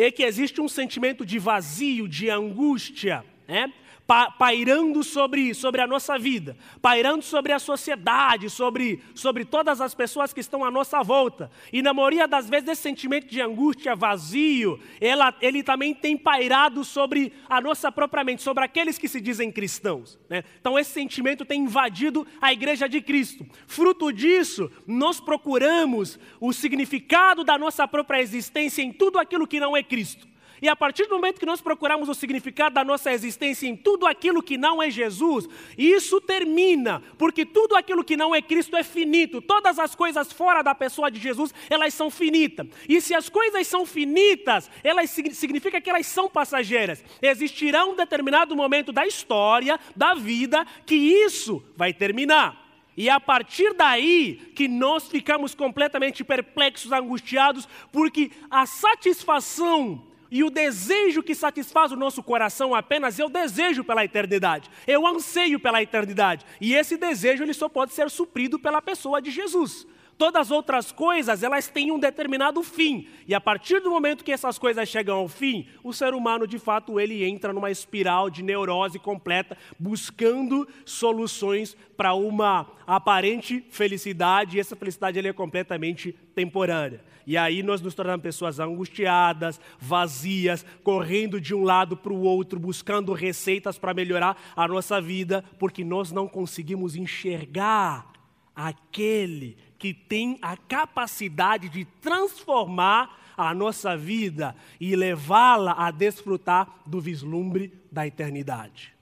é 0.04 0.12
que 0.12 0.24
existe 0.24 0.62
um 0.62 0.68
sentimento 0.68 1.26
de 1.26 1.40
vazio, 1.40 2.08
de 2.08 2.30
angústia, 2.30 3.24
né? 3.48 3.72
Pa 4.10 4.32
pairando 4.32 5.04
sobre, 5.04 5.54
sobre 5.54 5.82
a 5.82 5.86
nossa 5.86 6.18
vida, 6.18 6.58
pairando 6.82 7.24
sobre 7.24 7.54
a 7.54 7.60
sociedade, 7.60 8.50
sobre, 8.50 9.04
sobre 9.14 9.46
todas 9.46 9.80
as 9.80 9.94
pessoas 9.94 10.34
que 10.34 10.40
estão 10.40 10.66
à 10.66 10.72
nossa 10.72 11.04
volta. 11.04 11.52
E 11.72 11.84
na 11.84 11.94
maioria 11.94 12.28
das 12.28 12.50
vezes, 12.50 12.70
esse 12.70 12.82
sentimento 12.82 13.28
de 13.28 13.40
angústia, 13.40 13.96
vazio, 13.96 14.80
ela, 15.00 15.32
ele 15.40 15.62
também 15.62 15.94
tem 15.94 16.18
pairado 16.18 16.84
sobre 16.84 17.32
a 17.48 17.62
nossa 17.62 17.92
própria 17.92 18.24
mente, 18.24 18.42
sobre 18.42 18.64
aqueles 18.64 18.98
que 18.98 19.08
se 19.08 19.22
dizem 19.22 19.52
cristãos. 19.52 20.18
Né? 20.28 20.44
Então, 20.60 20.80
esse 20.80 20.90
sentimento 20.90 21.46
tem 21.46 21.62
invadido 21.62 22.26
a 22.42 22.52
igreja 22.52 22.90
de 22.90 23.02
Cristo. 23.02 23.46
Fruto 23.68 24.12
disso, 24.12 24.72
nós 24.88 25.20
procuramos 25.20 26.18
o 26.42 26.52
significado 26.52 27.44
da 27.44 27.60
nossa 27.60 27.88
própria 27.88 28.22
existência 28.22 28.82
em 28.82 28.92
tudo 28.92 29.20
aquilo 29.20 29.46
que 29.46 29.60
não 29.60 29.78
é 29.78 29.84
Cristo. 29.84 30.29
E 30.62 30.68
a 30.68 30.76
partir 30.76 31.06
do 31.06 31.16
momento 31.16 31.40
que 31.40 31.46
nós 31.46 31.62
procuramos 31.62 32.10
o 32.10 32.14
significado 32.14 32.76
da 32.76 32.84
nossa 32.84 33.12
existência 33.12 33.68
em 33.68 33.76
tudo 33.76 34.06
aquilo 34.06 34.44
que 34.44 34.58
não 34.58 34.82
é 34.82 34.90
Jesus, 34.90 35.48
isso 35.78 36.20
termina, 36.20 37.02
porque 37.18 37.46
tudo 37.46 37.76
aquilo 37.76 38.04
que 38.04 38.18
não 38.18 38.34
é 38.34 38.42
Cristo 38.42 38.76
é 38.76 38.84
finito. 38.84 39.42
Todas 39.42 39.80
as 39.80 39.96
coisas 39.96 40.32
fora 40.32 40.62
da 40.62 40.76
pessoa 40.76 41.10
de 41.10 41.20
Jesus, 41.20 41.54
elas 41.70 41.94
são 41.94 42.10
finitas. 42.10 42.68
E 42.88 43.00
se 43.02 43.16
as 43.16 43.30
coisas 43.30 43.68
são 43.68 43.86
finitas, 43.86 44.70
elas 44.84 45.10
significa 45.10 45.80
que 45.80 45.90
elas 45.90 46.08
são 46.08 46.30
passageiras. 46.30 47.04
Existirá 47.22 47.86
um 47.86 47.96
determinado 47.96 48.56
momento 48.56 48.92
da 48.92 49.06
história, 49.06 49.80
da 49.96 50.14
vida, 50.14 50.66
que 50.86 50.96
isso 50.96 51.64
vai 51.76 51.94
terminar. 51.94 52.70
E 53.00 53.08
é 53.08 53.14
a 53.14 53.20
partir 53.20 53.74
daí 53.74 54.52
que 54.54 54.68
nós 54.68 55.08
ficamos 55.08 55.56
completamente 55.56 56.22
perplexos, 56.22 56.92
angustiados, 56.92 57.66
porque 57.94 58.30
a 58.52 58.66
satisfação 58.66 60.09
e 60.32 60.44
o 60.44 60.50
desejo 60.50 61.24
que 61.24 61.34
satisfaz 61.34 61.92
o 61.92 61.96
nosso 61.96 62.22
coração 62.22 62.76
apenas 62.76 63.20
o 63.20 63.30
desejo 63.30 63.84
pela 63.84 64.04
eternidade. 64.06 64.70
Eu 64.88 65.06
anseio 65.08 65.60
pela 65.60 65.82
eternidade. 65.82 66.46
E 66.62 66.74
esse 66.76 66.98
desejo 66.98 67.44
ele 67.44 67.54
só 67.54 67.68
pode 67.68 67.94
ser 67.94 68.10
suprido 68.10 68.60
pela 68.60 68.82
pessoa 68.82 69.22
de 69.22 69.32
Jesus. 69.32 69.88
Todas 70.20 70.48
as 70.48 70.52
outras 70.52 70.92
coisas, 70.92 71.44
elas 71.44 71.70
têm 71.70 71.94
um 71.94 71.98
determinado 71.98 72.62
fim. 72.62 73.08
E 73.26 73.34
a 73.34 73.40
partir 73.40 73.80
do 73.80 73.90
momento 73.90 74.22
que 74.22 74.34
essas 74.34 74.60
coisas 74.60 74.90
chegam 74.90 75.16
ao 75.16 75.30
fim, 75.30 75.66
o 75.82 75.94
ser 75.94 76.14
humano, 76.14 76.46
de 76.46 76.60
fato, 76.60 77.00
ele 77.00 77.24
entra 77.24 77.54
numa 77.54 77.72
espiral 77.72 78.30
de 78.30 78.44
neurose 78.44 79.00
completa, 79.00 79.58
buscando 79.80 80.68
soluções 80.84 81.74
para 81.96 82.14
uma 82.14 82.70
aparente 82.86 83.64
felicidade, 83.70 84.58
e 84.58 84.60
essa 84.60 84.76
felicidade 84.76 85.26
é 85.26 85.32
completamente 85.32 86.12
temporânea. 86.36 87.02
E 87.26 87.38
aí 87.38 87.64
nós 87.64 87.80
nos 87.80 87.96
tornamos 87.96 88.22
pessoas 88.22 88.60
angustiadas, 88.60 89.58
vazias, 89.80 90.66
correndo 90.84 91.40
de 91.40 91.56
um 91.56 91.64
lado 91.64 91.96
para 91.96 92.12
o 92.12 92.24
outro, 92.24 92.60
buscando 92.60 93.14
receitas 93.14 93.78
para 93.78 93.94
melhorar 93.94 94.38
a 94.54 94.68
nossa 94.68 95.00
vida, 95.00 95.46
porque 95.58 95.82
nós 95.82 96.12
não 96.12 96.28
conseguimos 96.28 96.98
enxergar 96.98 98.12
aquele 98.54 99.56
que 99.80 99.94
tem 99.94 100.38
a 100.42 100.56
capacidade 100.56 101.70
de 101.70 101.86
transformar 101.86 103.34
a 103.36 103.54
nossa 103.54 103.98
vida 103.98 104.56
e 104.80 104.96
levá-la 104.96 105.72
a 105.72 105.90
desfrutar 105.90 106.82
do 106.86 107.00
vislumbre 107.00 107.74
da 107.92 108.06
eternidade. 108.06 108.94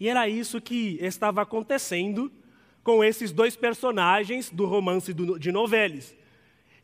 E 0.00 0.08
era 0.08 0.28
isso 0.28 0.60
que 0.60 0.98
estava 1.00 1.42
acontecendo 1.42 2.32
com 2.82 3.04
esses 3.04 3.30
dois 3.30 3.54
personagens 3.54 4.50
do 4.50 4.66
romance 4.66 5.14
de 5.14 5.52
Noveles 5.52 6.16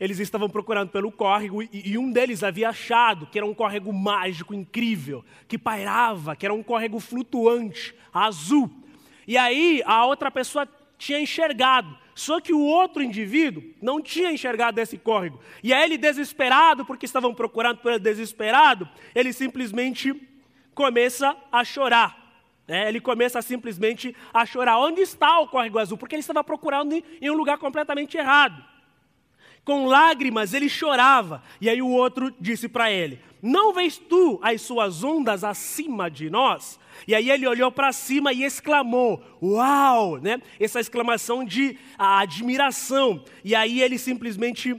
eles 0.01 0.19
estavam 0.19 0.49
procurando 0.49 0.89
pelo 0.89 1.13
córrego 1.13 1.63
e, 1.63 1.99
um 1.99 2.11
deles 2.11 2.43
havia 2.43 2.71
achado 2.71 3.27
que 3.27 3.37
era 3.37 3.47
um 3.47 3.53
córrego 3.53 3.93
mágico, 3.93 4.55
incrível, 4.55 5.23
que 5.47 5.59
pairava, 5.59 6.35
que 6.35 6.47
era 6.47 6.55
um 6.55 6.63
córrego 6.63 6.99
flutuante, 6.99 7.95
azul. 8.11 8.71
E 9.29 9.37
aí 9.37 9.83
a 9.85 10.07
outra 10.07 10.31
pessoa 10.31 10.67
tinha 10.97 11.21
enxergado, 11.21 11.95
só 12.21 12.39
que 12.39 12.53
o 12.53 12.61
outro 12.61 13.03
indivíduo 13.03 13.65
não 13.81 13.99
tinha 13.99 14.31
enxergado 14.31 14.79
esse 14.79 14.99
córrego. 14.99 15.41
E 15.63 15.73
aí 15.73 15.85
ele, 15.85 15.97
desesperado, 15.97 16.85
porque 16.85 17.07
estavam 17.07 17.33
procurando 17.35 17.79
por 17.79 17.93
ele 17.93 17.99
desesperado, 17.99 18.87
ele 19.15 19.33
simplesmente 19.33 20.15
começa 20.75 21.35
a 21.51 21.65
chorar. 21.65 22.19
É, 22.69 22.89
ele 22.91 23.01
começa 23.01 23.41
simplesmente 23.41 24.15
a 24.35 24.45
chorar. 24.45 24.79
Onde 24.79 25.01
está 25.01 25.41
o 25.41 25.49
córrego 25.49 25.79
azul? 25.79 25.97
Porque 25.97 26.15
ele 26.15 26.21
estava 26.21 26.45
procurando 26.45 26.93
em 26.93 27.31
um 27.31 27.35
lugar 27.35 27.57
completamente 27.57 28.19
errado. 28.19 28.63
Com 29.65 29.87
lágrimas 29.87 30.53
ele 30.53 30.69
chorava. 30.69 31.43
E 31.59 31.71
aí 31.71 31.81
o 31.81 31.89
outro 31.89 32.35
disse 32.39 32.69
para 32.69 32.93
ele: 32.93 33.19
Não 33.43 33.73
vês 33.73 33.97
tu 33.97 34.39
as 34.43 34.63
suas 34.63 35.03
ondas 35.03 35.45
acima 35.45 36.11
de 36.11 36.29
nós? 36.29 36.79
E 37.07 37.15
aí 37.15 37.31
ele 37.31 37.47
olhou 37.47 37.73
para 37.73 37.93
cima 37.93 38.33
e 38.33 38.45
exclamou: 38.45 39.23
Uau! 39.43 40.19
Né? 40.19 40.41
Essa 40.59 40.81
exclamação 40.81 41.45
de 41.45 41.79
admiração. 41.99 43.25
E 43.45 43.55
aí 43.55 43.81
ele 43.81 43.99
simplesmente 43.99 44.77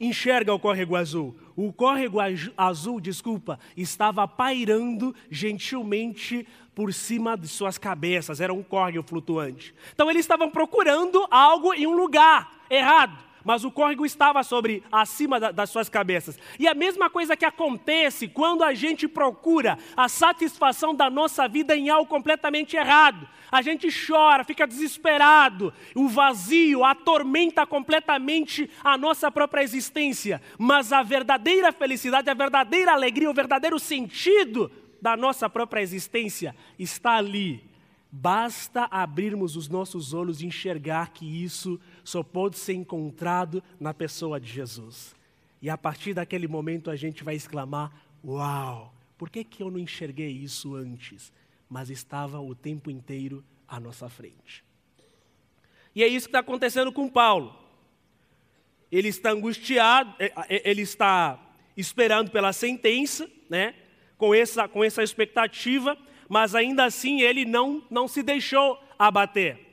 enxerga 0.00 0.52
o 0.52 0.58
córrego 0.58 0.96
azul. 0.96 1.36
O 1.56 1.72
córrego 1.72 2.18
azul, 2.56 3.00
desculpa, 3.00 3.60
estava 3.76 4.26
pairando 4.26 5.14
gentilmente 5.30 6.46
por 6.74 6.92
cima 6.92 7.36
de 7.36 7.46
suas 7.46 7.78
cabeças. 7.78 8.40
Era 8.40 8.52
um 8.52 8.62
córrego 8.62 9.06
flutuante. 9.06 9.72
Então 9.92 10.10
eles 10.10 10.24
estavam 10.24 10.50
procurando 10.50 11.24
algo 11.30 11.72
em 11.72 11.86
um 11.86 11.94
lugar 11.94 12.64
errado 12.68 13.33
mas 13.44 13.64
o 13.64 13.70
córrego 13.70 14.06
estava 14.06 14.42
sobre 14.42 14.82
acima 14.90 15.38
da, 15.38 15.50
das 15.50 15.70
suas 15.70 15.88
cabeças. 15.88 16.38
E 16.58 16.66
a 16.66 16.74
mesma 16.74 17.10
coisa 17.10 17.36
que 17.36 17.44
acontece 17.44 18.26
quando 18.26 18.64
a 18.64 18.72
gente 18.74 19.06
procura 19.06 19.78
a 19.96 20.08
satisfação 20.08 20.94
da 20.94 21.10
nossa 21.10 21.46
vida 21.46 21.76
em 21.76 21.90
algo 21.90 22.08
completamente 22.08 22.76
errado. 22.76 23.28
A 23.52 23.62
gente 23.62 23.88
chora, 24.06 24.42
fica 24.42 24.66
desesperado, 24.66 25.72
o 25.94 26.08
vazio 26.08 26.84
atormenta 26.84 27.64
completamente 27.64 28.68
a 28.82 28.98
nossa 28.98 29.30
própria 29.30 29.62
existência. 29.62 30.42
Mas 30.58 30.92
a 30.92 31.02
verdadeira 31.02 31.70
felicidade, 31.70 32.28
a 32.28 32.34
verdadeira 32.34 32.92
alegria, 32.92 33.30
o 33.30 33.34
verdadeiro 33.34 33.78
sentido 33.78 34.72
da 35.00 35.16
nossa 35.16 35.48
própria 35.50 35.82
existência 35.82 36.56
está 36.78 37.16
ali. 37.16 37.73
Basta 38.16 38.84
abrirmos 38.92 39.56
os 39.56 39.68
nossos 39.68 40.14
olhos 40.14 40.40
e 40.40 40.46
enxergar 40.46 41.10
que 41.12 41.26
isso 41.26 41.80
só 42.04 42.22
pode 42.22 42.56
ser 42.56 42.74
encontrado 42.74 43.60
na 43.80 43.92
pessoa 43.92 44.38
de 44.38 44.46
Jesus. 44.46 45.16
E 45.60 45.68
a 45.68 45.76
partir 45.76 46.14
daquele 46.14 46.46
momento 46.46 46.92
a 46.92 46.94
gente 46.94 47.24
vai 47.24 47.34
exclamar: 47.34 47.92
Uau, 48.24 48.94
por 49.18 49.28
que, 49.28 49.42
que 49.42 49.64
eu 49.64 49.68
não 49.68 49.80
enxerguei 49.80 50.30
isso 50.30 50.76
antes? 50.76 51.32
Mas 51.68 51.90
estava 51.90 52.38
o 52.38 52.54
tempo 52.54 52.88
inteiro 52.88 53.44
à 53.66 53.80
nossa 53.80 54.08
frente. 54.08 54.64
E 55.92 56.04
é 56.04 56.06
isso 56.06 56.26
que 56.26 56.30
está 56.30 56.38
acontecendo 56.38 56.92
com 56.92 57.08
Paulo. 57.08 57.52
Ele 58.92 59.08
está 59.08 59.32
angustiado, 59.32 60.14
é, 60.20 60.32
é, 60.48 60.70
ele 60.70 60.82
está 60.82 61.52
esperando 61.76 62.30
pela 62.30 62.52
sentença, 62.52 63.28
né? 63.50 63.74
com, 64.16 64.32
essa, 64.32 64.68
com 64.68 64.84
essa 64.84 65.02
expectativa, 65.02 65.98
mas 66.34 66.54
ainda 66.54 66.84
assim 66.84 67.20
ele 67.20 67.44
não, 67.44 67.82
não 67.88 68.08
se 68.08 68.22
deixou 68.22 68.78
abater 68.98 69.64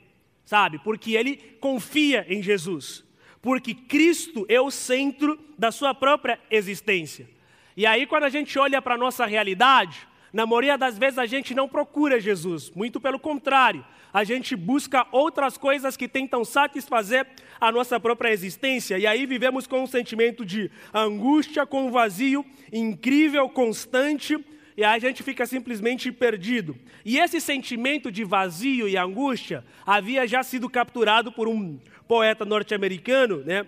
sabe? 0.52 0.78
Porque 0.78 1.14
ele 1.14 1.36
confia 1.60 2.26
em 2.28 2.42
Jesus. 2.42 3.02
Porque 3.40 3.72
Cristo 3.74 4.44
é 4.50 4.60
o 4.60 4.70
centro 4.70 5.38
da 5.58 5.72
sua 5.72 5.94
própria 5.94 6.38
existência. 6.50 7.26
E 7.74 7.86
aí, 7.86 8.06
quando 8.06 8.24
a 8.24 8.28
gente 8.28 8.58
olha 8.58 8.82
para 8.82 8.94
a 8.94 8.98
nossa 8.98 9.24
realidade, 9.24 10.06
na 10.30 10.44
maioria 10.44 10.76
das 10.76 10.98
vezes 10.98 11.18
a 11.18 11.24
gente 11.24 11.54
não 11.54 11.66
procura 11.66 12.20
Jesus, 12.20 12.70
muito 12.70 13.00
pelo 13.00 13.18
contrário, 13.18 13.82
a 14.12 14.24
gente 14.24 14.54
busca 14.54 15.06
outras 15.10 15.56
coisas 15.56 15.96
que 15.96 16.06
tentam 16.06 16.44
satisfazer 16.44 17.26
a 17.58 17.72
nossa 17.72 17.98
própria 17.98 18.30
existência, 18.30 18.98
e 18.98 19.06
aí 19.06 19.24
vivemos 19.24 19.66
com 19.66 19.82
um 19.82 19.86
sentimento 19.86 20.44
de 20.44 20.70
angústia, 20.92 21.64
com 21.64 21.86
um 21.86 21.90
vazio 21.90 22.44
incrível, 22.70 23.48
constante, 23.48 24.36
e 24.76 24.84
a 24.84 24.98
gente 24.98 25.22
fica 25.22 25.46
simplesmente 25.46 26.10
perdido. 26.10 26.76
E 27.04 27.18
esse 27.18 27.40
sentimento 27.40 28.10
de 28.10 28.24
vazio 28.24 28.88
e 28.88 28.96
angústia 28.96 29.64
havia 29.86 30.26
já 30.26 30.42
sido 30.42 30.68
capturado 30.68 31.30
por 31.30 31.48
um 31.48 31.78
poeta 32.08 32.44
norte-americano, 32.44 33.38
né, 33.38 33.66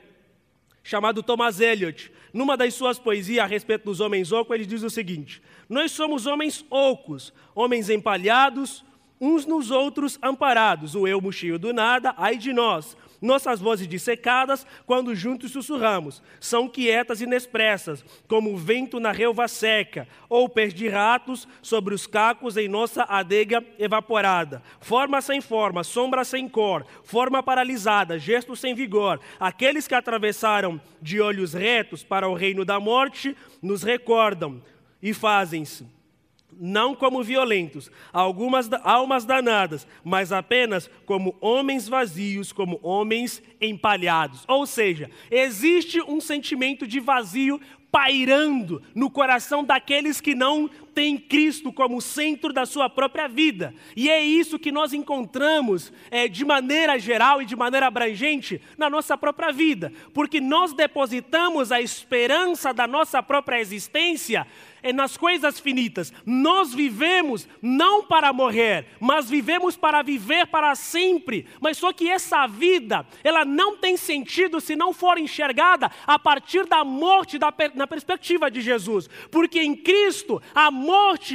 chamado 0.82 1.22
Thomas 1.22 1.60
Eliot. 1.60 2.12
Numa 2.32 2.56
das 2.56 2.74
suas 2.74 2.98
poesias 2.98 3.44
a 3.44 3.46
respeito 3.46 3.84
dos 3.84 4.00
homens 4.00 4.32
ocos, 4.32 4.54
ele 4.54 4.66
diz 4.66 4.82
o 4.82 4.90
seguinte: 4.90 5.40
Nós 5.68 5.92
somos 5.92 6.26
homens 6.26 6.64
ocos, 6.68 7.32
homens 7.54 7.88
empalhados, 7.88 8.84
uns 9.20 9.46
nos 9.46 9.70
outros 9.70 10.18
amparados, 10.22 10.94
o 10.94 11.06
eu 11.06 11.20
murchinho 11.20 11.58
do 11.58 11.72
nada, 11.72 12.14
ai 12.16 12.36
de 12.36 12.52
nós, 12.52 12.96
nossas 13.24 13.58
vozes 13.58 13.88
dissecadas, 13.88 14.66
quando 14.86 15.14
juntos 15.14 15.50
sussurramos, 15.50 16.22
são 16.38 16.68
quietas 16.68 17.20
e 17.20 17.24
inexpressas, 17.24 18.04
como 18.28 18.52
o 18.52 18.56
vento 18.56 19.00
na 19.00 19.10
relva 19.10 19.48
seca, 19.48 20.06
ou 20.28 20.48
pés 20.48 20.74
de 20.74 20.88
ratos 20.88 21.48
sobre 21.62 21.94
os 21.94 22.06
cacos 22.06 22.56
em 22.56 22.68
nossa 22.68 23.04
adega 23.04 23.64
evaporada. 23.78 24.62
Forma 24.80 25.20
sem 25.20 25.40
forma, 25.40 25.82
sombra 25.82 26.24
sem 26.24 26.48
cor, 26.48 26.86
forma 27.02 27.42
paralisada, 27.42 28.18
gesto 28.18 28.54
sem 28.54 28.74
vigor. 28.74 29.18
Aqueles 29.40 29.88
que 29.88 29.94
atravessaram 29.94 30.80
de 31.00 31.20
olhos 31.20 31.54
retos 31.54 32.04
para 32.04 32.28
o 32.28 32.34
reino 32.34 32.64
da 32.64 32.78
morte 32.78 33.36
nos 33.62 33.82
recordam 33.82 34.62
e 35.02 35.14
fazem-se 35.14 36.03
não 36.52 36.94
como 36.94 37.22
violentos, 37.22 37.90
algumas 38.12 38.70
almas 38.82 39.24
danadas, 39.24 39.86
mas 40.02 40.32
apenas 40.32 40.88
como 41.04 41.36
homens 41.40 41.88
vazios, 41.88 42.52
como 42.52 42.78
homens 42.82 43.42
empalhados. 43.60 44.44
Ou 44.46 44.66
seja, 44.66 45.10
existe 45.30 46.00
um 46.00 46.20
sentimento 46.20 46.86
de 46.86 47.00
vazio 47.00 47.60
pairando 47.90 48.82
no 48.94 49.08
coração 49.08 49.62
daqueles 49.62 50.20
que 50.20 50.34
não 50.34 50.68
têm 50.94 51.18
Cristo 51.18 51.72
como 51.72 52.00
centro 52.00 52.52
da 52.52 52.64
sua 52.64 52.88
própria 52.88 53.28
vida. 53.28 53.74
E 53.96 54.08
é 54.08 54.22
isso 54.22 54.58
que 54.58 54.72
nós 54.72 54.92
encontramos 54.92 55.92
é, 56.10 56.28
de 56.28 56.44
maneira 56.44 56.98
geral 56.98 57.42
e 57.42 57.44
de 57.44 57.56
maneira 57.56 57.86
abrangente 57.86 58.60
na 58.78 58.88
nossa 58.88 59.18
própria 59.18 59.52
vida, 59.52 59.92
porque 60.12 60.40
nós 60.40 60.72
depositamos 60.72 61.72
a 61.72 61.80
esperança 61.80 62.72
da 62.72 62.86
nossa 62.86 63.22
própria 63.22 63.60
existência 63.60 64.46
é 64.84 64.92
nas 64.92 65.16
coisas 65.16 65.58
finitas. 65.58 66.12
Nós 66.26 66.74
vivemos 66.74 67.48
não 67.62 68.04
para 68.04 68.34
morrer, 68.34 68.86
mas 69.00 69.30
vivemos 69.30 69.78
para 69.78 70.02
viver 70.02 70.46
para 70.48 70.74
sempre. 70.74 71.46
Mas 71.58 71.78
só 71.78 71.90
que 71.90 72.10
essa 72.10 72.46
vida, 72.46 73.06
ela 73.24 73.46
não 73.46 73.78
tem 73.78 73.96
sentido 73.96 74.60
se 74.60 74.76
não 74.76 74.92
for 74.92 75.16
enxergada 75.16 75.90
a 76.06 76.18
partir 76.18 76.66
da 76.66 76.84
morte 76.84 77.38
da, 77.38 77.52
na 77.74 77.86
perspectiva 77.86 78.50
de 78.50 78.60
Jesus. 78.60 79.08
Porque 79.30 79.58
em 79.58 79.74
Cristo, 79.74 80.40
a 80.54 80.70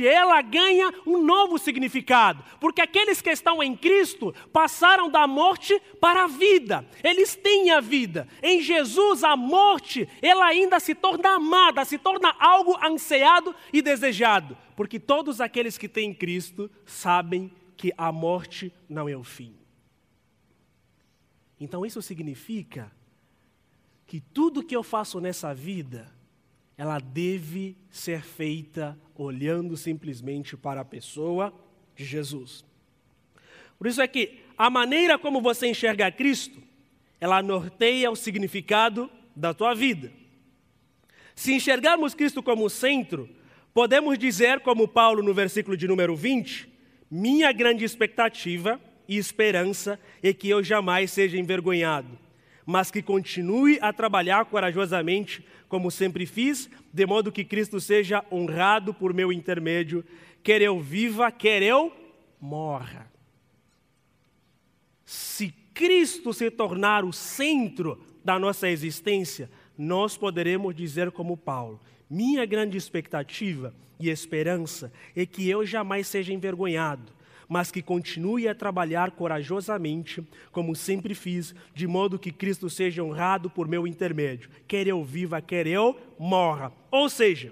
ela 0.05 0.41
ganha 0.41 0.91
um 1.05 1.23
novo 1.23 1.57
significado. 1.57 2.43
Porque 2.59 2.81
aqueles 2.81 3.21
que 3.21 3.29
estão 3.29 3.61
em 3.63 3.75
Cristo 3.75 4.33
passaram 4.51 5.09
da 5.09 5.27
morte 5.27 5.79
para 5.99 6.25
a 6.25 6.27
vida. 6.27 6.85
Eles 7.03 7.35
têm 7.35 7.71
a 7.71 7.79
vida. 7.79 8.27
Em 8.41 8.61
Jesus, 8.61 9.23
a 9.23 9.35
morte, 9.35 10.07
ela 10.21 10.45
ainda 10.45 10.79
se 10.79 10.93
torna 10.93 11.35
amada, 11.35 11.85
se 11.85 11.97
torna 11.97 12.35
algo 12.39 12.77
ansiado 12.85 13.55
e 13.73 13.81
desejado, 13.81 14.57
porque 14.75 14.99
todos 14.99 15.41
aqueles 15.41 15.77
que 15.77 15.87
têm 15.87 16.13
Cristo 16.13 16.69
sabem 16.85 17.51
que 17.75 17.93
a 17.97 18.11
morte 18.11 18.73
não 18.89 19.07
é 19.07 19.15
o 19.15 19.23
fim. 19.23 19.55
Então 21.59 21.85
isso 21.85 22.01
significa 22.01 22.91
que 24.05 24.19
tudo 24.19 24.63
que 24.63 24.75
eu 24.75 24.81
faço 24.81 25.19
nessa 25.19 25.53
vida, 25.53 26.11
ela 26.79 26.97
deve 26.97 27.75
ser 27.91 28.21
feita 28.21 28.97
olhando 29.13 29.75
simplesmente 29.75 30.55
para 30.55 30.79
a 30.79 30.85
pessoa 30.85 31.53
de 31.93 32.05
Jesus. 32.05 32.63
Por 33.77 33.85
isso 33.85 34.01
é 34.01 34.07
que 34.07 34.39
a 34.57 34.69
maneira 34.69 35.19
como 35.19 35.41
você 35.41 35.67
enxerga 35.67 36.09
Cristo, 36.09 36.57
ela 37.19 37.43
norteia 37.43 38.09
o 38.09 38.15
significado 38.15 39.11
da 39.35 39.53
tua 39.53 39.73
vida. 39.73 40.09
Se 41.35 41.53
enxergarmos 41.53 42.13
Cristo 42.13 42.41
como 42.41 42.69
centro, 42.69 43.29
podemos 43.73 44.17
dizer, 44.17 44.61
como 44.61 44.87
Paulo 44.87 45.21
no 45.21 45.33
versículo 45.33 45.75
de 45.75 45.85
número 45.85 46.15
20, 46.15 46.65
minha 47.11 47.51
grande 47.51 47.83
expectativa 47.83 48.79
e 49.05 49.17
esperança 49.17 49.99
é 50.23 50.31
que 50.31 50.47
eu 50.47 50.63
jamais 50.63 51.11
seja 51.11 51.37
envergonhado, 51.37 52.17
mas 52.69 52.91
que 52.91 53.01
continue 53.01 53.79
a 53.81 53.91
trabalhar 53.91 54.45
corajosamente, 54.45 55.43
como 55.67 55.89
sempre 55.89 56.27
fiz, 56.27 56.69
de 56.93 57.03
modo 57.03 57.31
que 57.31 57.43
Cristo 57.43 57.81
seja 57.81 58.23
honrado 58.31 58.93
por 58.93 59.11
meu 59.11 59.33
intermédio, 59.33 60.05
quer 60.43 60.61
eu 60.61 60.79
viva, 60.79 61.31
quer 61.31 61.63
eu 61.63 61.91
morra. 62.39 63.11
Se 65.03 65.51
Cristo 65.73 66.31
se 66.31 66.51
tornar 66.51 67.03
o 67.03 67.11
centro 67.11 67.99
da 68.23 68.37
nossa 68.37 68.69
existência, 68.69 69.49
nós 69.75 70.15
poderemos 70.15 70.75
dizer 70.75 71.09
como 71.09 71.35
Paulo: 71.35 71.81
minha 72.07 72.45
grande 72.45 72.77
expectativa 72.77 73.73
e 73.99 74.11
esperança 74.11 74.93
é 75.15 75.25
que 75.25 75.49
eu 75.49 75.65
jamais 75.65 76.05
seja 76.05 76.31
envergonhado, 76.31 77.11
mas 77.49 77.71
que 77.71 77.81
continue 77.81 78.47
a 78.47 78.53
trabalhar 78.53 79.09
corajosamente, 79.11 80.23
como 80.51 80.75
sempre 80.75 81.15
fiz, 81.15 81.55
de 81.73 81.87
modo 81.87 82.19
que 82.19 82.31
Cristo 82.31 82.69
seja 82.69 83.03
honrado 83.03 83.49
por 83.49 83.67
meu 83.67 83.87
intermédio, 83.87 84.51
quer 84.67 84.87
eu 84.87 85.03
viva, 85.03 85.41
quer 85.41 85.65
eu 85.65 85.99
morra. 86.19 86.71
Ou 86.91 87.09
seja, 87.09 87.51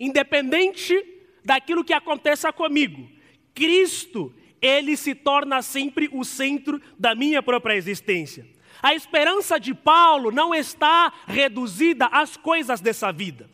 independente 0.00 1.00
daquilo 1.44 1.84
que 1.84 1.92
aconteça 1.92 2.52
comigo, 2.52 3.08
Cristo, 3.54 4.34
ele 4.60 4.96
se 4.96 5.14
torna 5.14 5.62
sempre 5.62 6.10
o 6.12 6.24
centro 6.24 6.82
da 6.98 7.14
minha 7.14 7.40
própria 7.40 7.74
existência. 7.74 8.44
A 8.82 8.94
esperança 8.94 9.58
de 9.58 9.74
Paulo 9.74 10.32
não 10.32 10.52
está 10.52 11.12
reduzida 11.26 12.06
às 12.06 12.36
coisas 12.36 12.80
dessa 12.80 13.12
vida. 13.12 13.48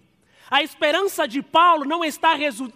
A 0.51 0.63
esperança 0.63 1.27
de 1.27 1.43
Paulo 1.43 1.85
não 1.85 2.05
está 2.05 2.35
resu 2.35 2.73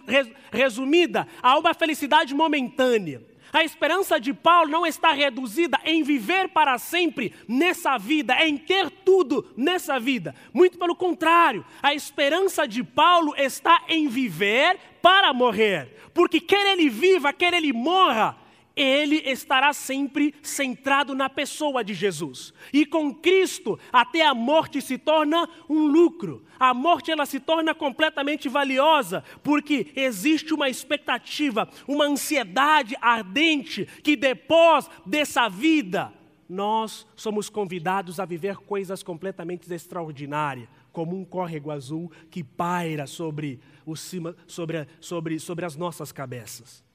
resumida 0.51 1.27
a 1.41 1.57
uma 1.57 1.73
felicidade 1.73 2.33
momentânea. 2.33 3.21
A 3.51 3.63
esperança 3.63 4.19
de 4.19 4.33
Paulo 4.33 4.69
não 4.69 4.85
está 4.85 5.11
reduzida 5.11 5.79
em 5.83 6.03
viver 6.03 6.49
para 6.49 6.77
sempre 6.77 7.33
nessa 7.47 7.97
vida, 7.97 8.35
em 8.45 8.57
ter 8.57 8.89
tudo 8.91 9.51
nessa 9.57 9.99
vida. 9.99 10.35
Muito 10.53 10.77
pelo 10.77 10.95
contrário, 10.95 11.65
a 11.81 11.93
esperança 11.93 12.67
de 12.67 12.83
Paulo 12.83 13.33
está 13.35 13.83
em 13.87 14.07
viver 14.07 14.77
para 15.01 15.33
morrer. 15.33 15.95
Porque 16.13 16.39
quer 16.39 16.73
ele 16.73 16.89
viva, 16.89 17.33
quer 17.33 17.53
ele 17.53 17.73
morra, 17.73 18.37
ele 18.81 19.17
estará 19.25 19.73
sempre 19.73 20.33
centrado 20.41 21.13
na 21.13 21.29
pessoa 21.29 21.83
de 21.83 21.93
Jesus. 21.93 22.53
E 22.71 22.85
com 22.85 23.13
Cristo, 23.13 23.77
até 23.91 24.25
a 24.25 24.33
morte 24.33 24.81
se 24.81 24.97
torna 24.97 25.49
um 25.67 25.85
lucro. 25.85 26.45
A 26.57 26.73
morte 26.73 27.11
ela 27.11 27.25
se 27.25 27.41
torna 27.41 27.75
completamente 27.75 28.47
valiosa, 28.47 29.23
porque 29.43 29.91
existe 29.95 30.53
uma 30.53 30.69
expectativa, 30.69 31.67
uma 31.85 32.05
ansiedade 32.05 32.95
ardente 33.01 33.85
que 34.01 34.15
depois 34.15 34.89
dessa 35.05 35.49
vida 35.49 36.13
nós 36.47 37.05
somos 37.15 37.49
convidados 37.49 38.19
a 38.19 38.25
viver 38.25 38.57
coisas 38.57 39.03
completamente 39.03 39.71
extraordinárias, 39.71 40.69
como 40.91 41.15
um 41.15 41.25
córrego 41.25 41.69
azul 41.69 42.11
que 42.31 42.43
paira 42.43 43.05
sobre, 43.05 43.59
o 43.85 43.95
cima, 43.95 44.35
sobre, 44.47 44.87
sobre, 44.99 45.37
sobre 45.37 45.65
as 45.65 45.75
nossas 45.75 46.11
cabeças. 46.11 46.88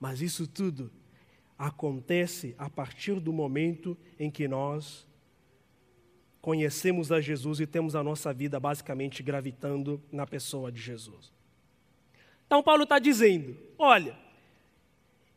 Mas 0.00 0.22
isso 0.22 0.48
tudo 0.48 0.90
acontece 1.58 2.54
a 2.56 2.70
partir 2.70 3.20
do 3.20 3.32
momento 3.32 3.96
em 4.18 4.30
que 4.30 4.48
nós 4.48 5.06
conhecemos 6.40 7.12
a 7.12 7.20
Jesus 7.20 7.60
e 7.60 7.66
temos 7.66 7.94
a 7.94 8.02
nossa 8.02 8.32
vida 8.32 8.58
basicamente 8.58 9.22
gravitando 9.22 10.02
na 10.10 10.26
pessoa 10.26 10.72
de 10.72 10.80
Jesus. 10.80 11.30
Então, 12.46 12.62
Paulo 12.62 12.84
está 12.84 12.98
dizendo: 12.98 13.54
olha, 13.78 14.16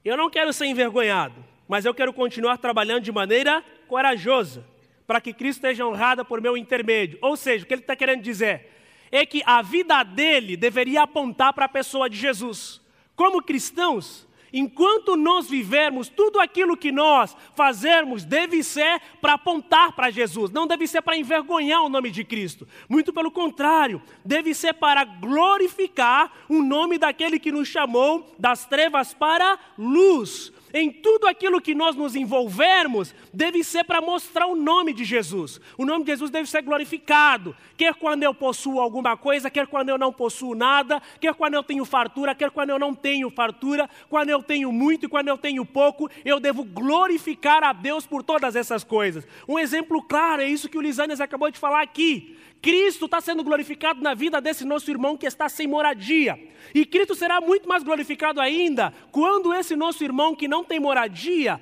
eu 0.04 0.16
não 0.16 0.30
quero 0.30 0.54
ser 0.54 0.66
envergonhado, 0.66 1.44
mas 1.68 1.84
eu 1.84 1.94
quero 1.94 2.14
continuar 2.14 2.58
trabalhando 2.58 3.04
de 3.04 3.12
maneira 3.12 3.62
corajosa, 3.88 4.66
para 5.06 5.20
que 5.20 5.34
Cristo 5.34 5.58
esteja 5.58 5.86
honrado 5.86 6.24
por 6.24 6.40
meu 6.40 6.56
intermédio. 6.56 7.20
Ou 7.22 7.36
seja, 7.36 7.66
o 7.66 7.68
que 7.68 7.74
ele 7.74 7.82
está 7.82 7.98
querendo 7.98 8.22
dizer 8.22 8.72
é 9.12 9.26
que 9.26 9.44
a 9.46 9.62
vida 9.62 10.02
dele 10.04 10.56
deveria 10.56 11.04
apontar 11.04 11.54
para 11.54 11.66
a 11.66 11.70
pessoa 11.70 12.10
de 12.10 12.16
Jesus. 12.16 12.82
Como 13.16 13.44
cristãos, 13.44 14.28
Enquanto 14.54 15.18
nós 15.18 15.50
vivermos, 15.50 16.08
tudo 16.08 16.40
aquilo 16.40 16.78
que 16.78 16.92
nós 16.92 17.36
fazermos 17.56 18.24
deve 18.24 18.62
ser 18.64 19.02
para 19.20 19.34
apontar 19.34 19.94
para 19.94 20.12
Jesus, 20.12 20.52
não 20.52 20.68
deve 20.68 20.86
ser 20.86 21.02
para 21.02 21.18
envergonhar 21.18 21.82
o 21.82 21.90
nome 21.90 22.12
de 22.12 22.24
Cristo. 22.24 22.68
Muito 22.88 23.12
pelo 23.12 23.32
contrário, 23.32 24.00
deve 24.24 24.54
ser 24.54 24.76
para 24.76 25.04
glorificar 25.04 26.32
o 26.48 26.62
nome 26.62 27.00
daquele 27.00 27.40
que 27.40 27.52
nos 27.52 27.68
chamou 27.68 28.32
das 28.38 28.66
trevas 28.66 29.12
para 29.12 29.58
luz 29.76 30.54
em 30.74 30.92
tudo 30.92 31.28
aquilo 31.28 31.62
que 31.62 31.76
nós 31.76 31.96
nos 31.96 32.16
envolvermos, 32.16 33.14
deve 33.32 33.64
ser 33.64 33.84
para 33.84 34.02
mostrar 34.02 34.48
o 34.48 34.56
nome 34.56 34.92
de 34.92 35.04
Jesus. 35.04 35.62
O 35.78 35.86
nome 35.86 36.04
de 36.04 36.12
Jesus 36.12 36.32
deve 36.32 36.50
ser 36.50 36.64
glorificado, 36.64 37.56
quer 37.78 37.94
quando 37.94 38.24
eu 38.24 38.34
possuo 38.34 38.80
alguma 38.80 39.16
coisa, 39.16 39.52
quer 39.52 39.68
quando 39.68 39.90
eu 39.90 39.98
não 39.98 40.12
possuo 40.12 40.56
nada, 40.56 41.02
quer 41.22 41.36
quando 41.36 41.54
eu 41.54 41.64
tenho 41.64 41.86
fartura, 41.86 42.34
quer 42.34 42.50
quando 42.50 42.72
eu 42.72 42.80
não 42.80 42.96
tenho 42.96 43.30
fartura, 43.30 43.88
quando 44.10 44.30
eu 44.30 44.42
tenho 44.42 44.72
muito 44.72 45.06
e 45.06 45.10
quando 45.10 45.28
eu 45.28 45.38
tenho 45.38 45.64
pouco, 45.64 46.10
eu 46.26 46.40
devo 46.40 46.64
glorificar 46.64 47.64
a 47.64 47.72
Deus 47.72 48.08
por 48.08 48.24
todas 48.24 48.56
essas 48.56 48.84
coisas. 48.84 49.28
Um 49.48 49.60
exemplo 49.60 50.02
claro 50.02 50.42
é 50.42 50.48
isso 50.48 50.70
que 50.70 50.78
o 50.78 50.82
Lisanes 50.82 51.22
acabou 51.22 51.52
de 51.52 51.60
falar 51.60 51.82
aqui. 51.82 52.36
Cristo 52.64 53.08
está 53.08 53.20
sendo 53.20 53.44
glorificado 53.44 54.02
na 54.02 54.14
vida 54.14 54.40
desse 54.40 54.64
nosso 54.64 54.90
irmão 54.90 55.18
que 55.18 55.26
está 55.26 55.50
sem 55.50 55.68
moradia. 55.68 56.40
E 56.74 56.86
Cristo 56.86 57.14
será 57.14 57.42
muito 57.42 57.68
mais 57.68 57.84
glorificado 57.84 58.40
ainda 58.40 58.94
quando 59.12 59.54
esse 59.54 59.76
nosso 59.76 60.02
irmão 60.02 60.34
que 60.34 60.48
não 60.48 60.64
tem 60.64 60.80
moradia 60.80 61.60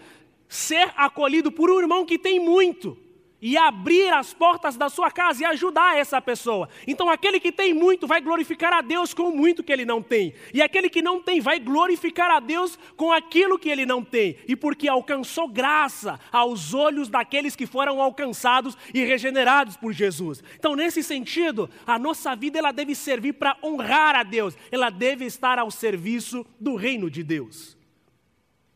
ser 0.47 0.91
acolhido 0.95 1.51
por 1.51 1.71
um 1.71 1.79
irmão 1.79 2.05
que 2.05 2.19
tem 2.19 2.39
muito. 2.39 2.95
E 3.41 3.57
abrir 3.57 4.13
as 4.13 4.33
portas 4.33 4.77
da 4.77 4.89
sua 4.89 5.09
casa 5.09 5.41
e 5.41 5.45
ajudar 5.45 5.97
essa 5.97 6.21
pessoa. 6.21 6.69
Então, 6.85 7.09
aquele 7.09 7.39
que 7.39 7.51
tem 7.51 7.73
muito 7.73 8.05
vai 8.05 8.21
glorificar 8.21 8.71
a 8.73 8.81
Deus 8.81 9.13
com 9.13 9.23
o 9.23 9.35
muito 9.35 9.63
que 9.63 9.71
ele 9.71 9.85
não 9.85 10.01
tem, 10.01 10.33
e 10.53 10.61
aquele 10.61 10.89
que 10.89 11.01
não 11.01 11.21
tem 11.21 11.41
vai 11.41 11.59
glorificar 11.59 12.29
a 12.29 12.39
Deus 12.39 12.77
com 12.95 13.11
aquilo 13.11 13.57
que 13.57 13.69
ele 13.69 13.85
não 13.85 14.03
tem, 14.03 14.37
e 14.47 14.55
porque 14.55 14.87
alcançou 14.87 15.47
graça 15.47 16.19
aos 16.31 16.73
olhos 16.73 17.09
daqueles 17.09 17.55
que 17.55 17.65
foram 17.65 18.01
alcançados 18.01 18.77
e 18.93 19.03
regenerados 19.03 19.75
por 19.75 19.91
Jesus. 19.91 20.43
Então, 20.57 20.75
nesse 20.75 21.01
sentido, 21.01 21.69
a 21.85 21.97
nossa 21.97 22.35
vida 22.35 22.59
ela 22.59 22.71
deve 22.71 22.93
servir 22.93 23.33
para 23.33 23.57
honrar 23.63 24.15
a 24.15 24.23
Deus, 24.23 24.55
ela 24.71 24.89
deve 24.89 25.25
estar 25.25 25.57
ao 25.57 25.71
serviço 25.71 26.45
do 26.59 26.75
reino 26.75 27.09
de 27.09 27.23
Deus. 27.23 27.77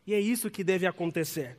E 0.08 0.13
é 0.13 0.19
isso 0.19 0.51
que 0.51 0.63
deve 0.63 0.86
acontecer. 0.86 1.58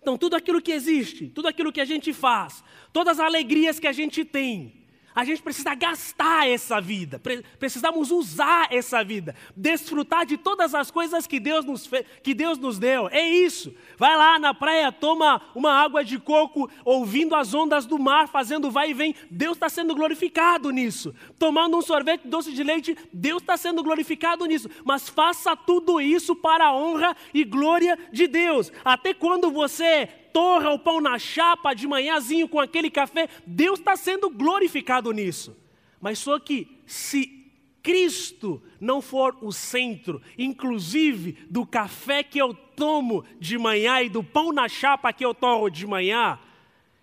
Então, 0.00 0.16
tudo 0.16 0.34
aquilo 0.34 0.62
que 0.62 0.72
existe, 0.72 1.28
tudo 1.28 1.48
aquilo 1.48 1.72
que 1.72 1.80
a 1.80 1.84
gente 1.84 2.12
faz, 2.12 2.64
todas 2.92 3.20
as 3.20 3.26
alegrias 3.26 3.78
que 3.78 3.86
a 3.86 3.92
gente 3.92 4.24
tem, 4.24 4.79
a 5.14 5.24
gente 5.24 5.42
precisa 5.42 5.74
gastar 5.74 6.48
essa 6.48 6.80
vida, 6.80 7.20
precisamos 7.58 8.10
usar 8.10 8.68
essa 8.70 9.02
vida, 9.02 9.34
desfrutar 9.56 10.24
de 10.24 10.36
todas 10.36 10.74
as 10.74 10.90
coisas 10.90 11.26
que 11.26 11.40
Deus 11.40 11.64
nos, 11.64 11.86
fez, 11.86 12.06
que 12.22 12.32
Deus 12.32 12.58
nos 12.58 12.78
deu. 12.78 13.08
É 13.08 13.28
isso. 13.28 13.74
Vai 13.96 14.16
lá 14.16 14.38
na 14.38 14.54
praia, 14.54 14.92
toma 14.92 15.42
uma 15.54 15.72
água 15.72 16.04
de 16.04 16.18
coco, 16.18 16.70
ouvindo 16.84 17.34
as 17.34 17.52
ondas 17.52 17.86
do 17.86 17.98
mar, 17.98 18.28
fazendo 18.28 18.70
vai 18.70 18.90
e 18.90 18.94
vem. 18.94 19.14
Deus 19.30 19.56
está 19.56 19.68
sendo 19.68 19.94
glorificado 19.94 20.70
nisso. 20.70 21.14
Tomando 21.38 21.76
um 21.76 21.82
sorvete 21.82 22.28
doce 22.28 22.52
de 22.52 22.62
leite, 22.62 22.96
Deus 23.12 23.42
está 23.42 23.56
sendo 23.56 23.82
glorificado 23.82 24.46
nisso. 24.46 24.70
Mas 24.84 25.08
faça 25.08 25.56
tudo 25.56 26.00
isso 26.00 26.36
para 26.36 26.66
a 26.66 26.74
honra 26.74 27.16
e 27.34 27.44
glória 27.44 27.98
de 28.12 28.26
Deus. 28.26 28.72
Até 28.84 29.12
quando 29.12 29.50
você 29.50 30.08
torra 30.32 30.70
o 30.70 30.78
pão 30.78 31.00
na 31.00 31.18
chapa 31.18 31.74
de 31.74 31.86
manhãzinho 31.86 32.48
com 32.48 32.60
aquele 32.60 32.90
café, 32.90 33.28
Deus 33.46 33.78
está 33.78 33.96
sendo 33.96 34.30
glorificado 34.30 35.12
nisso. 35.12 35.56
Mas 36.00 36.18
só 36.18 36.38
que 36.38 36.80
se 36.86 37.40
Cristo 37.82 38.62
não 38.80 39.00
for 39.00 39.36
o 39.40 39.52
centro, 39.52 40.20
inclusive 40.36 41.32
do 41.50 41.66
café 41.66 42.22
que 42.22 42.38
eu 42.38 42.54
tomo 42.54 43.24
de 43.38 43.58
manhã 43.58 44.00
e 44.02 44.08
do 44.08 44.22
pão 44.22 44.52
na 44.52 44.68
chapa 44.68 45.12
que 45.12 45.24
eu 45.24 45.34
torro 45.34 45.70
de 45.70 45.86
manhã, 45.86 46.38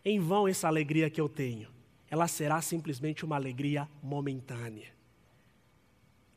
em 0.04 0.20
vão 0.20 0.48
essa 0.48 0.68
alegria 0.68 1.10
que 1.10 1.20
eu 1.20 1.28
tenho. 1.28 1.68
Ela 2.10 2.28
será 2.28 2.62
simplesmente 2.62 3.26
uma 3.26 3.36
alegria 3.36 3.88
momentânea. 4.02 4.96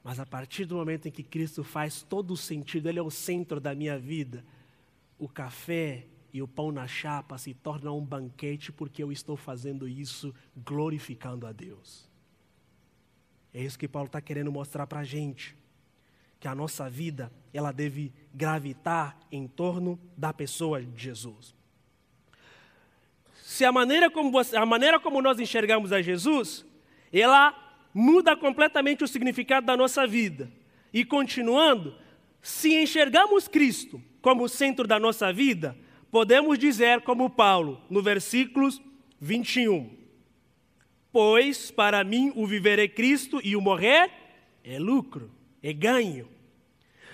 Mas 0.03 0.19
a 0.19 0.27
partir 0.27 0.65
do 0.65 0.77
momento 0.77 1.07
em 1.07 1.11
que 1.11 1.23
Cristo 1.23 1.63
faz 1.63 2.03
todo 2.03 2.33
o 2.33 2.37
sentido, 2.37 2.89
Ele 2.89 2.99
é 2.99 3.03
o 3.03 3.11
centro 3.11 3.61
da 3.61 3.75
minha 3.75 3.99
vida, 3.99 4.45
o 5.19 5.29
café 5.29 6.07
e 6.33 6.43
o 6.43 6.49
pão 6.49 6.71
na 6.71 6.87
chapa 6.87 7.37
se 7.39 7.55
torna 7.55 7.93
um 7.93 8.05
banquete 8.05 8.71
porque 8.73 9.03
eu 9.03 9.11
estou 9.11 9.37
fazendo 9.37 9.89
isso 9.89 10.35
glorificando 10.57 11.47
a 11.47 11.53
Deus. 11.53 12.09
É 13.53 13.63
isso 13.63 13.79
que 13.79 13.89
Paulo 13.89 14.07
está 14.07 14.21
querendo 14.21 14.53
mostrar 14.53 14.87
para 14.87 15.01
a 15.01 15.05
gente. 15.05 15.57
Que 16.39 16.49
a 16.49 16.55
nossa 16.55 16.89
vida, 16.89 17.31
ela 17.53 17.73
deve 17.73 18.13
gravitar 18.33 19.19
em 19.31 19.47
torno 19.47 19.99
da 20.17 20.33
pessoa 20.33 20.81
de 20.81 21.03
Jesus. 21.03 21.55
Se 23.43 23.65
a 23.65 23.73
maneira 23.73 24.11
como, 24.11 24.31
você, 24.31 24.57
a 24.57 24.65
maneira 24.65 24.99
como 24.99 25.21
nós 25.21 25.39
enxergamos 25.39 25.93
a 25.93 26.01
Jesus, 26.01 26.65
ela 27.13 27.53
muda 27.93 28.37
completamente 28.37 29.03
o 29.03 29.09
significado 29.09 29.67
da 29.67 29.77
nossa 29.77 30.07
vida. 30.07 30.51
E 30.93 31.05
continuando, 31.05 31.95
se 32.41 32.75
enxergamos 32.81 33.49
Cristo 33.49 34.01
como 34.23 34.45
o 34.45 34.49
centro 34.49 34.87
da 34.87 34.99
nossa 34.99 35.33
vida, 35.33 35.77
podemos 36.11 36.59
dizer 36.59 37.03
como 37.03 37.31
Paulo, 37.31 37.81
no 37.89 38.03
versículos 38.03 38.81
21. 39.21 39.91
Pois 41.13 41.71
para 41.71 42.03
mim 42.05 42.33
o 42.35 42.47
viver 42.47 42.79
é 42.79 42.89
Cristo 42.89 43.41
e 43.43 43.57
o 43.57 43.61
morrer 43.61 44.11
é 44.63 44.79
lucro, 44.79 45.31
é 45.63 45.73
ganho. 45.73 46.29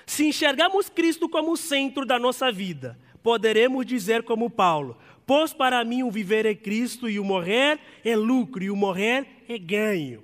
Se 0.06 0.26
enxergamos 0.26 0.88
Cristo 0.88 1.28
como 1.28 1.52
o 1.52 1.56
centro 1.56 2.06
da 2.06 2.18
nossa 2.18 2.52
vida, 2.52 2.98
poderemos 3.22 3.84
dizer 3.84 4.22
como 4.22 4.48
Paulo: 4.48 4.96
Pois 5.26 5.52
para 5.52 5.84
mim 5.84 6.02
o 6.02 6.10
viver 6.10 6.46
é 6.46 6.54
Cristo 6.54 7.08
e 7.08 7.18
o 7.18 7.24
morrer 7.24 7.80
é 8.04 8.14
lucro, 8.14 8.62
e 8.62 8.70
o 8.70 8.76
morrer 8.76 9.26
é 9.48 9.58
ganho. 9.58 10.22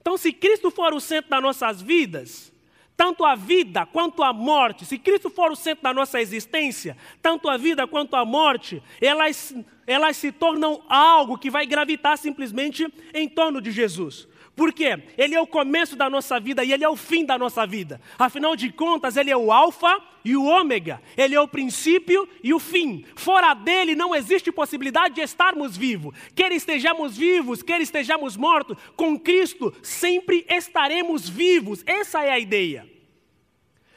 Então, 0.00 0.16
se 0.16 0.32
Cristo 0.32 0.68
for 0.68 0.92
o 0.92 1.00
centro 1.00 1.30
das 1.30 1.40
nossas 1.40 1.80
vidas, 1.80 2.51
tanto 2.96 3.24
a 3.24 3.34
vida 3.34 3.86
quanto 3.86 4.22
a 4.22 4.32
morte, 4.32 4.84
se 4.84 4.98
Cristo 4.98 5.30
for 5.30 5.50
o 5.50 5.56
centro 5.56 5.82
da 5.82 5.92
nossa 5.92 6.20
existência, 6.20 6.96
tanto 7.20 7.48
a 7.48 7.56
vida 7.56 7.86
quanto 7.86 8.14
a 8.16 8.24
morte, 8.24 8.82
elas, 9.00 9.54
elas 9.86 10.16
se 10.16 10.30
tornam 10.30 10.82
algo 10.88 11.38
que 11.38 11.50
vai 11.50 11.66
gravitar 11.66 12.16
simplesmente 12.16 12.86
em 13.12 13.28
torno 13.28 13.60
de 13.60 13.70
Jesus. 13.70 14.28
Por 14.54 14.72
quê? 14.72 15.02
Ele 15.16 15.34
é 15.34 15.40
o 15.40 15.46
começo 15.46 15.96
da 15.96 16.10
nossa 16.10 16.38
vida 16.38 16.62
e 16.62 16.72
ele 16.72 16.84
é 16.84 16.88
o 16.88 16.96
fim 16.96 17.24
da 17.24 17.38
nossa 17.38 17.66
vida. 17.66 18.00
Afinal 18.18 18.54
de 18.54 18.70
contas, 18.70 19.16
ele 19.16 19.30
é 19.30 19.36
o 19.36 19.50
alfa 19.50 19.98
e 20.22 20.36
o 20.36 20.44
ômega. 20.44 21.00
Ele 21.16 21.34
é 21.34 21.40
o 21.40 21.48
princípio 21.48 22.28
e 22.42 22.52
o 22.52 22.58
fim. 22.58 23.04
Fora 23.14 23.54
dele 23.54 23.94
não 23.94 24.14
existe 24.14 24.52
possibilidade 24.52 25.14
de 25.14 25.22
estarmos 25.22 25.74
vivos. 25.74 26.14
Quer 26.34 26.52
estejamos 26.52 27.16
vivos, 27.16 27.62
quer 27.62 27.80
estejamos 27.80 28.36
mortos, 28.36 28.76
com 28.94 29.18
Cristo 29.18 29.72
sempre 29.82 30.44
estaremos 30.48 31.26
vivos. 31.28 31.82
Essa 31.86 32.22
é 32.22 32.30
a 32.30 32.38
ideia. 32.38 32.91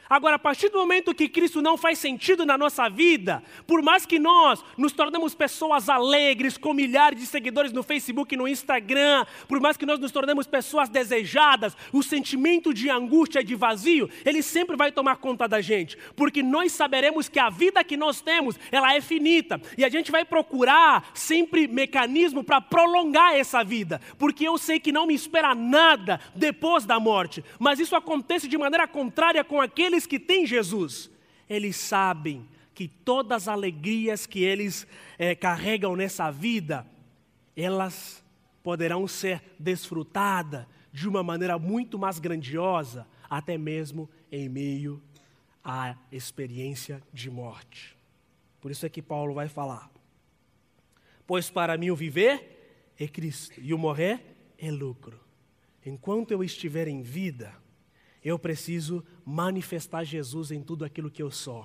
Agora, 0.08 0.36
a 0.36 0.38
partir 0.38 0.68
do 0.68 0.78
momento 0.78 1.14
que 1.14 1.28
Cristo 1.28 1.60
não 1.60 1.76
faz 1.76 1.98
sentido 1.98 2.46
na 2.46 2.56
nossa 2.56 2.88
vida, 2.88 3.42
por 3.66 3.82
mais 3.82 4.06
que 4.06 4.18
nós 4.18 4.64
nos 4.78 4.92
tornemos 4.92 5.34
pessoas 5.34 5.88
alegres, 5.88 6.56
com 6.56 6.72
milhares 6.72 7.18
de 7.18 7.26
seguidores 7.26 7.72
no 7.72 7.82
Facebook 7.82 8.34
e 8.34 8.38
no 8.38 8.46
Instagram, 8.46 9.26
por 9.48 9.60
mais 9.60 9.76
que 9.76 9.84
nós 9.84 9.98
nos 9.98 10.12
tornemos 10.12 10.46
pessoas 10.46 10.88
desejadas, 10.88 11.76
o 11.92 12.02
sentimento 12.02 12.72
de 12.72 12.88
angústia 12.88 13.40
e 13.40 13.44
de 13.44 13.56
vazio, 13.56 14.08
ele 14.24 14.42
sempre 14.42 14.76
vai 14.76 14.92
tomar 14.92 15.16
conta 15.16 15.48
da 15.48 15.60
gente, 15.60 15.98
porque 16.14 16.42
nós 16.42 16.72
saberemos 16.72 17.28
que 17.28 17.40
a 17.40 17.50
vida 17.50 17.82
que 17.82 17.96
nós 17.96 18.20
temos, 18.20 18.56
ela 18.70 18.94
é 18.94 19.00
finita, 19.00 19.60
e 19.76 19.84
a 19.84 19.88
gente 19.88 20.12
vai 20.12 20.24
procurar 20.24 21.10
sempre 21.14 21.66
mecanismo 21.66 22.44
para 22.44 22.60
prolongar 22.60 23.34
essa 23.34 23.64
vida, 23.64 24.00
porque 24.18 24.46
eu 24.46 24.56
sei 24.56 24.78
que 24.78 24.92
não 24.92 25.06
me 25.06 25.14
espera 25.14 25.54
nada 25.54 26.20
depois 26.34 26.84
da 26.84 27.00
morte, 27.00 27.44
mas 27.58 27.80
isso 27.80 27.96
acontece 27.96 28.46
de 28.46 28.56
maneira 28.56 28.86
contrária 28.86 29.42
com 29.42 29.60
aquele 29.60 29.95
aqueles 29.96 30.06
que 30.06 30.18
têm 30.18 30.46
Jesus, 30.46 31.10
eles 31.48 31.76
sabem 31.76 32.46
que 32.74 32.86
todas 32.86 33.42
as 33.44 33.48
alegrias 33.48 34.26
que 34.26 34.44
eles 34.44 34.86
é, 35.18 35.34
carregam 35.34 35.96
nessa 35.96 36.30
vida, 36.30 36.86
elas 37.56 38.22
poderão 38.62 39.08
ser 39.08 39.42
desfrutadas 39.58 40.66
de 40.92 41.08
uma 41.08 41.22
maneira 41.22 41.58
muito 41.58 41.98
mais 41.98 42.18
grandiosa, 42.18 43.06
até 43.30 43.56
mesmo 43.56 44.10
em 44.30 44.48
meio 44.48 45.02
à 45.64 45.96
experiência 46.12 47.02
de 47.12 47.30
morte. 47.30 47.96
Por 48.60 48.70
isso 48.70 48.84
é 48.84 48.90
que 48.90 49.00
Paulo 49.00 49.32
vai 49.32 49.48
falar: 49.48 49.90
Pois 51.26 51.48
para 51.48 51.78
mim 51.78 51.90
o 51.90 51.96
viver 51.96 52.92
é 52.98 53.08
Cristo 53.08 53.58
e 53.62 53.72
o 53.72 53.78
morrer 53.78 54.20
é 54.58 54.70
lucro. 54.70 55.18
Enquanto 55.84 56.32
eu 56.32 56.44
estiver 56.44 56.88
em 56.88 57.00
vida, 57.00 57.54
eu 58.26 58.40
preciso 58.40 59.04
manifestar 59.24 60.02
Jesus 60.02 60.50
em 60.50 60.60
tudo 60.60 60.84
aquilo 60.84 61.08
que 61.08 61.22
eu 61.22 61.30
sou. 61.30 61.64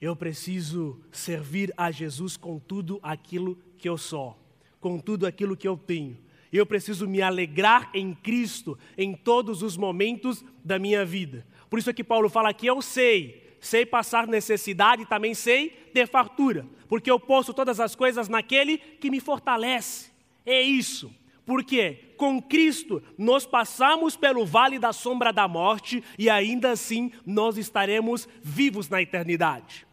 Eu 0.00 0.16
preciso 0.16 0.98
servir 1.12 1.70
a 1.76 1.90
Jesus 1.90 2.34
com 2.34 2.58
tudo 2.58 2.98
aquilo 3.02 3.58
que 3.76 3.86
eu 3.86 3.98
sou, 3.98 4.38
com 4.80 4.98
tudo 4.98 5.26
aquilo 5.26 5.54
que 5.54 5.68
eu 5.68 5.76
tenho. 5.76 6.16
Eu 6.50 6.64
preciso 6.64 7.06
me 7.06 7.20
alegrar 7.20 7.90
em 7.92 8.14
Cristo 8.14 8.78
em 8.96 9.14
todos 9.14 9.60
os 9.60 9.76
momentos 9.76 10.42
da 10.64 10.78
minha 10.78 11.04
vida. 11.04 11.46
Por 11.68 11.78
isso 11.78 11.90
é 11.90 11.92
que 11.92 12.02
Paulo 12.02 12.30
fala 12.30 12.54
que 12.54 12.64
eu 12.64 12.80
sei, 12.80 13.54
sei 13.60 13.84
passar 13.84 14.26
necessidade 14.26 15.02
e 15.02 15.06
também 15.06 15.34
sei 15.34 15.68
ter 15.92 16.08
fartura, 16.08 16.66
porque 16.88 17.10
eu 17.10 17.20
posso 17.20 17.52
todas 17.52 17.78
as 17.80 17.94
coisas 17.94 18.30
naquele 18.30 18.78
que 18.78 19.10
me 19.10 19.20
fortalece. 19.20 20.10
É 20.46 20.62
isso. 20.62 21.14
Porque 21.46 22.14
com 22.16 22.40
Cristo 22.40 23.02
nós 23.18 23.44
passamos 23.46 24.16
pelo 24.16 24.46
vale 24.46 24.78
da 24.78 24.92
sombra 24.92 25.32
da 25.32 25.46
morte 25.46 26.02
e 26.18 26.30
ainda 26.30 26.70
assim 26.70 27.12
nós 27.26 27.58
estaremos 27.58 28.28
vivos 28.42 28.88
na 28.88 29.02
eternidade. 29.02 29.86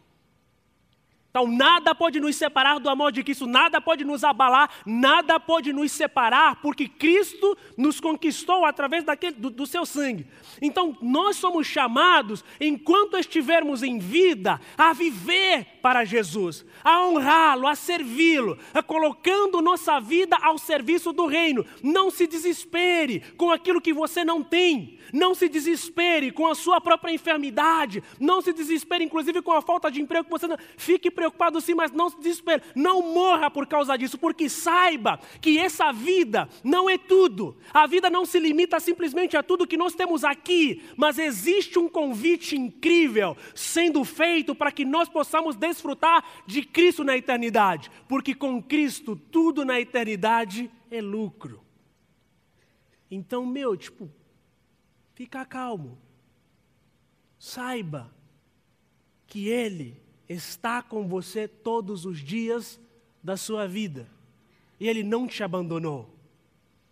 Então, 1.32 1.48
nada 1.48 1.94
pode 1.94 2.20
nos 2.20 2.36
separar 2.36 2.78
do 2.78 2.90
amor 2.90 3.10
de 3.10 3.24
Cristo, 3.24 3.46
nada 3.46 3.80
pode 3.80 4.04
nos 4.04 4.22
abalar, 4.22 4.68
nada 4.84 5.40
pode 5.40 5.72
nos 5.72 5.90
separar, 5.90 6.56
porque 6.56 6.86
Cristo 6.86 7.56
nos 7.74 7.98
conquistou 7.98 8.66
através 8.66 9.02
daquele, 9.02 9.36
do, 9.36 9.48
do 9.48 9.66
seu 9.66 9.86
sangue. 9.86 10.26
Então, 10.60 10.94
nós 11.00 11.38
somos 11.38 11.66
chamados, 11.66 12.44
enquanto 12.60 13.16
estivermos 13.16 13.82
em 13.82 13.98
vida, 13.98 14.60
a 14.76 14.92
viver 14.92 15.78
para 15.80 16.04
Jesus, 16.04 16.66
a 16.84 17.06
honrá-lo, 17.06 17.66
a 17.66 17.74
servi-lo, 17.74 18.58
colocando 18.86 19.62
nossa 19.62 19.98
vida 19.98 20.36
ao 20.36 20.58
serviço 20.58 21.14
do 21.14 21.24
reino. 21.24 21.64
Não 21.82 22.10
se 22.10 22.26
desespere 22.26 23.20
com 23.38 23.50
aquilo 23.50 23.80
que 23.80 23.94
você 23.94 24.22
não 24.22 24.42
tem, 24.42 24.98
não 25.12 25.34
se 25.34 25.48
desespere 25.48 26.30
com 26.30 26.46
a 26.46 26.54
sua 26.54 26.78
própria 26.78 27.12
enfermidade, 27.12 28.02
não 28.20 28.42
se 28.42 28.52
desespere, 28.52 29.04
inclusive, 29.04 29.40
com 29.40 29.52
a 29.52 29.62
falta 29.62 29.90
de 29.90 30.00
emprego 30.00 30.24
que 30.24 30.30
você 30.30 30.46
não. 30.46 30.58
Fique 30.76 31.10
preocupado 31.22 31.60
sim, 31.60 31.74
mas 31.74 31.92
não 31.92 32.10
se 32.10 32.16
desespere. 32.18 32.62
Não 32.74 33.14
morra 33.14 33.48
por 33.48 33.64
causa 33.64 33.96
disso, 33.96 34.18
porque 34.18 34.48
saiba 34.48 35.20
que 35.40 35.56
essa 35.56 35.92
vida 35.92 36.48
não 36.64 36.90
é 36.90 36.98
tudo. 36.98 37.56
A 37.72 37.86
vida 37.86 38.10
não 38.10 38.26
se 38.26 38.40
limita 38.40 38.80
simplesmente 38.80 39.36
a 39.36 39.42
tudo 39.42 39.66
que 39.66 39.76
nós 39.76 39.94
temos 39.94 40.24
aqui, 40.24 40.82
mas 40.96 41.18
existe 41.18 41.78
um 41.78 41.88
convite 41.88 42.56
incrível 42.56 43.36
sendo 43.54 44.04
feito 44.04 44.52
para 44.52 44.72
que 44.72 44.84
nós 44.84 45.08
possamos 45.08 45.54
desfrutar 45.54 46.24
de 46.44 46.62
Cristo 46.62 47.04
na 47.04 47.16
eternidade, 47.16 47.88
porque 48.08 48.34
com 48.34 48.60
Cristo 48.60 49.14
tudo 49.14 49.64
na 49.64 49.80
eternidade 49.80 50.68
é 50.90 51.00
lucro. 51.00 51.62
Então, 53.08 53.46
meu, 53.46 53.76
tipo, 53.76 54.10
fica 55.14 55.44
calmo. 55.44 55.98
Saiba 57.38 58.12
que 59.26 59.48
Ele 59.48 60.01
está 60.28 60.82
com 60.82 61.06
você 61.06 61.46
todos 61.46 62.04
os 62.04 62.18
dias 62.20 62.80
da 63.22 63.36
sua 63.36 63.66
vida. 63.66 64.08
E 64.78 64.88
Ele 64.88 65.02
não 65.02 65.26
te 65.26 65.42
abandonou. 65.42 66.08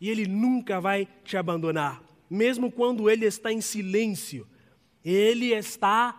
E 0.00 0.08
Ele 0.08 0.26
nunca 0.26 0.80
vai 0.80 1.08
te 1.24 1.36
abandonar. 1.36 2.02
Mesmo 2.28 2.70
quando 2.70 3.10
Ele 3.10 3.26
está 3.26 3.52
em 3.52 3.60
silêncio, 3.60 4.46
Ele 5.04 5.52
está 5.52 6.18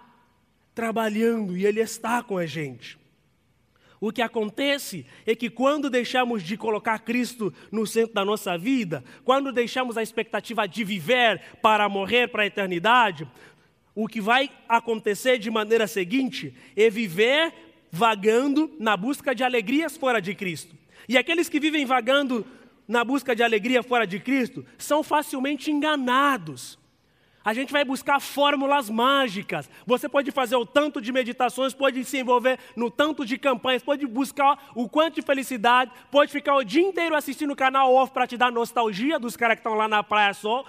trabalhando 0.76 1.58
e 1.58 1.66
Ele 1.66 1.80
está 1.80 2.22
com 2.22 2.38
a 2.38 2.46
gente. 2.46 3.00
O 4.04 4.12
que 4.12 4.24
acontece 4.24 5.06
é 5.28 5.36
que 5.36 5.48
quando 5.48 5.88
deixamos 5.88 6.42
de 6.42 6.58
colocar 6.58 6.98
Cristo 7.00 7.54
no 7.72 7.86
centro 7.86 8.16
da 8.16 8.26
nossa 8.26 8.58
vida, 8.58 9.04
quando 9.24 9.52
deixamos 9.52 9.96
a 9.96 10.02
expectativa 10.02 10.68
de 10.68 10.84
viver 10.84 11.40
para 11.62 11.88
morrer 11.88 12.28
para 12.28 12.42
a 12.42 12.48
eternidade, 12.48 13.28
o 13.96 14.08
que 14.08 14.22
vai 14.22 14.50
acontecer 14.68 15.38
de 15.38 15.50
maneira 15.50 15.88
seguinte 15.88 16.54
é 16.76 16.90
viver 16.90 17.54
vagando 17.92 18.72
na 18.80 18.96
busca 18.96 19.36
de 19.36 19.44
alegrias 19.44 19.98
fora 19.98 20.22
de 20.22 20.34
Cristo. 20.34 20.76
E 21.10 21.18
aqueles 21.18 21.50
que 21.50 21.60
vivem 21.60 21.86
vagando 21.86 22.46
na 22.88 23.04
busca 23.04 23.36
de 23.36 23.44
alegria 23.44 23.84
fora 23.84 24.08
de 24.08 24.20
Cristo 24.20 24.66
são 24.78 25.04
facilmente 25.04 25.72
enganados. 25.72 26.80
A 27.44 27.54
gente 27.54 27.74
vai 27.74 27.84
buscar 27.84 28.20
fórmulas 28.20 28.88
mágicas. 28.88 29.68
Você 29.86 30.08
pode 30.08 30.30
fazer 30.30 30.56
o 30.56 30.66
tanto 30.66 31.02
de 31.02 31.12
meditações, 31.12 31.74
pode 31.74 32.04
se 32.06 32.20
envolver 32.20 32.60
no 32.76 32.92
tanto 32.92 33.26
de 33.26 33.36
campanhas, 33.38 33.82
pode 33.82 34.06
buscar 34.06 34.72
o 34.76 34.88
quanto 34.88 35.16
de 35.16 35.22
felicidade, 35.24 35.92
pode 36.12 36.32
ficar 36.32 36.56
o 36.56 36.64
dia 36.64 36.84
inteiro 36.84 37.16
assistindo 37.16 37.52
o 37.52 37.56
canal 37.56 37.92
off 37.94 38.14
para 38.14 38.28
te 38.28 38.38
dar 38.38 38.52
nostalgia 38.52 39.18
dos 39.18 39.36
caras 39.36 39.56
que 39.56 39.62
estão 39.62 39.74
lá 39.74 39.88
na 39.88 40.04
praia 40.04 40.34
só 40.36 40.64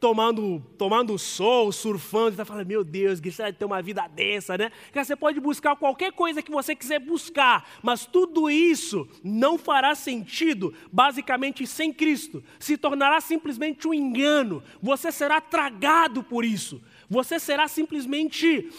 tomando, 0.00 0.62
tomando 0.76 1.18
sol, 1.18 1.72
surfando, 1.72 2.36
você 2.36 2.44
fala, 2.44 2.64
meu 2.64 2.84
Deus, 2.84 3.20
que 3.20 3.30
você 3.30 3.52
ter 3.52 3.64
uma 3.64 3.82
vida 3.82 4.06
dessa, 4.08 4.56
né? 4.56 4.70
Você 4.94 5.16
pode 5.16 5.40
buscar 5.40 5.76
qualquer 5.76 6.12
coisa 6.12 6.42
que 6.42 6.50
você 6.50 6.74
quiser 6.74 7.00
buscar, 7.00 7.68
mas 7.82 8.06
tudo 8.06 8.48
isso 8.48 9.08
não 9.22 9.58
fará 9.58 9.94
sentido, 9.94 10.72
basicamente, 10.92 11.66
sem 11.66 11.92
Cristo. 11.92 12.42
Se 12.58 12.76
tornará 12.76 13.20
simplesmente 13.20 13.88
um 13.88 13.94
engano. 13.94 14.62
Você 14.82 15.10
será 15.10 15.40
tragado 15.40 16.22
por 16.22 16.44
isso. 16.44 16.80
Você 17.08 17.38
será 17.38 17.66
simplesmente 17.66 18.70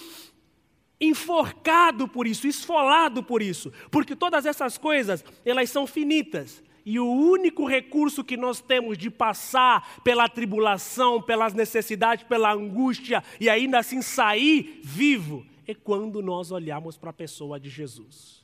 enforcado 1.02 2.08
por 2.08 2.28
isso, 2.28 2.48
esfolado 2.48 3.24
por 3.24 3.42
isso, 3.42 3.72
porque 3.90 4.16
todas 4.16 4.46
essas 4.46 4.78
coisas, 4.78 5.24
elas 5.46 5.70
são 5.70 5.88
finitas. 5.88 6.62
E 6.90 7.00
o 7.00 7.06
único 7.06 7.68
recurso 7.68 8.24
que 8.24 8.36
nós 8.36 8.62
temos 8.62 8.98
de 8.98 9.12
passar 9.12 10.02
pela 10.02 10.28
tribulação, 10.28 11.22
pelas 11.22 11.54
necessidades, 11.54 12.24
pela 12.24 12.52
angústia 12.52 13.24
e 13.40 13.48
ainda 13.48 13.78
assim 13.78 14.02
sair 14.02 14.82
vivo 14.84 15.46
é 15.68 15.76
quando 15.76 16.20
nós 16.20 16.50
olhamos 16.52 16.98
para 16.98 17.12
a 17.12 17.14
pessoa 17.14 17.60
de 17.60 17.70
Jesus. 17.70 18.44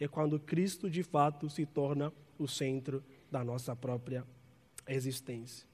É 0.00 0.08
quando 0.08 0.40
Cristo 0.40 0.88
de 0.88 1.02
fato 1.02 1.50
se 1.50 1.66
torna 1.66 2.10
o 2.38 2.48
centro 2.48 3.04
da 3.30 3.44
nossa 3.44 3.76
própria 3.76 4.24
existência. 4.88 5.68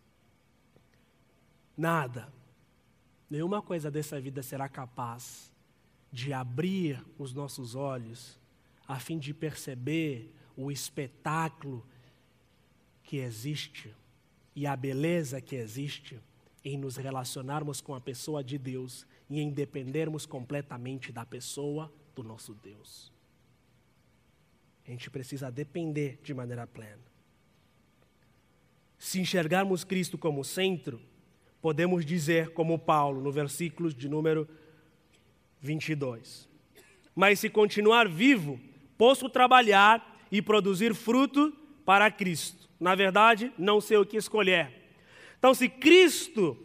Nada, 1.77 2.33
nenhuma 3.31 3.63
coisa 3.63 3.93
dessa 3.93 4.21
vida 4.21 4.43
será 4.43 4.69
capaz 4.69 5.55
de 6.11 6.33
abrir 6.33 7.01
os 7.17 7.33
nossos 7.33 7.77
olhos 7.77 8.41
a 8.89 8.99
fim 8.99 9.21
de 9.21 9.33
perceber 9.33 10.35
o 10.57 10.73
espetáculo 10.73 11.87
que 13.09 13.17
existe 13.17 13.91
e 14.55 14.67
a 14.67 14.77
beleza 14.77 15.41
que 15.41 15.57
existe 15.57 16.21
em 16.63 16.77
nos 16.77 16.99
relacionarmos 16.99 17.81
com 17.81 17.95
a 17.95 18.01
pessoa 18.03 18.45
de 18.45 18.59
Deus 18.59 19.07
e 19.31 19.41
em 19.41 19.49
dependermos 19.49 20.27
completamente 20.27 21.11
da 21.11 21.25
pessoa 21.25 21.91
do 22.15 22.23
nosso 22.23 22.53
Deus. 22.53 23.11
A 24.87 24.91
gente 24.91 25.09
precisa 25.09 25.51
depender 25.51 26.21
de 26.23 26.35
maneira 26.35 26.67
plena. 26.67 27.01
Se 28.99 29.19
enxergarmos 29.19 29.85
Cristo 29.85 30.19
como 30.19 30.45
centro, 30.45 31.01
podemos 31.63 32.05
dizer, 32.05 32.51
como 32.53 32.79
Paulo, 32.79 33.23
no 33.23 33.33
versículo 33.33 33.91
de 33.91 34.07
número 34.07 34.47
22. 35.63 36.47
Mas 37.15 37.41
se 37.41 37.49
continuar 37.49 38.07
vivo, 38.07 38.61
posso 38.99 39.31
trabalhar 39.31 40.27
e 40.31 40.43
produzir 40.43 40.95
fruto 40.95 41.57
para 41.87 42.11
Cristo 42.11 42.58
na 42.81 42.95
verdade, 42.95 43.53
não 43.59 43.81
sei 43.81 43.97
o 43.97 44.07
que 44.07 44.17
escolher. 44.17 44.73
Então, 45.39 45.55
se 45.55 45.69
Cristo 45.69 46.57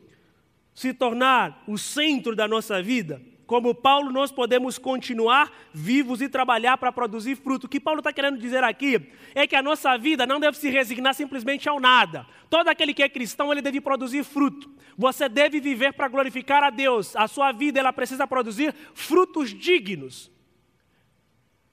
se 0.73 0.93
tornar 0.93 1.63
o 1.67 1.77
centro 1.77 2.35
da 2.35 2.47
nossa 2.47 2.81
vida, 2.81 3.21
como 3.45 3.75
Paulo, 3.75 4.11
nós 4.11 4.31
podemos 4.31 4.77
continuar 4.77 5.51
vivos 5.73 6.21
e 6.21 6.29
trabalhar 6.29 6.77
para 6.77 6.91
produzir 6.91 7.35
fruto. 7.35 7.67
O 7.67 7.69
que 7.69 7.79
Paulo 7.79 7.99
está 7.99 8.11
querendo 8.11 8.39
dizer 8.39 8.63
aqui 8.63 9.11
é 9.35 9.45
que 9.45 9.55
a 9.55 9.61
nossa 9.61 9.97
vida 9.97 10.25
não 10.25 10.39
deve 10.39 10.57
se 10.57 10.69
resignar 10.69 11.13
simplesmente 11.13 11.67
ao 11.67 11.79
nada. 11.79 12.25
Todo 12.49 12.69
aquele 12.69 12.93
que 12.93 13.03
é 13.03 13.09
cristão, 13.09 13.51
ele 13.51 13.61
deve 13.61 13.81
produzir 13.81 14.23
fruto. 14.23 14.71
Você 14.97 15.27
deve 15.27 15.59
viver 15.59 15.93
para 15.93 16.07
glorificar 16.07 16.63
a 16.63 16.69
Deus. 16.69 17.15
A 17.15 17.27
sua 17.27 17.51
vida, 17.51 17.79
ela 17.79 17.91
precisa 17.91 18.25
produzir 18.25 18.73
frutos 18.93 19.53
dignos. 19.53 20.31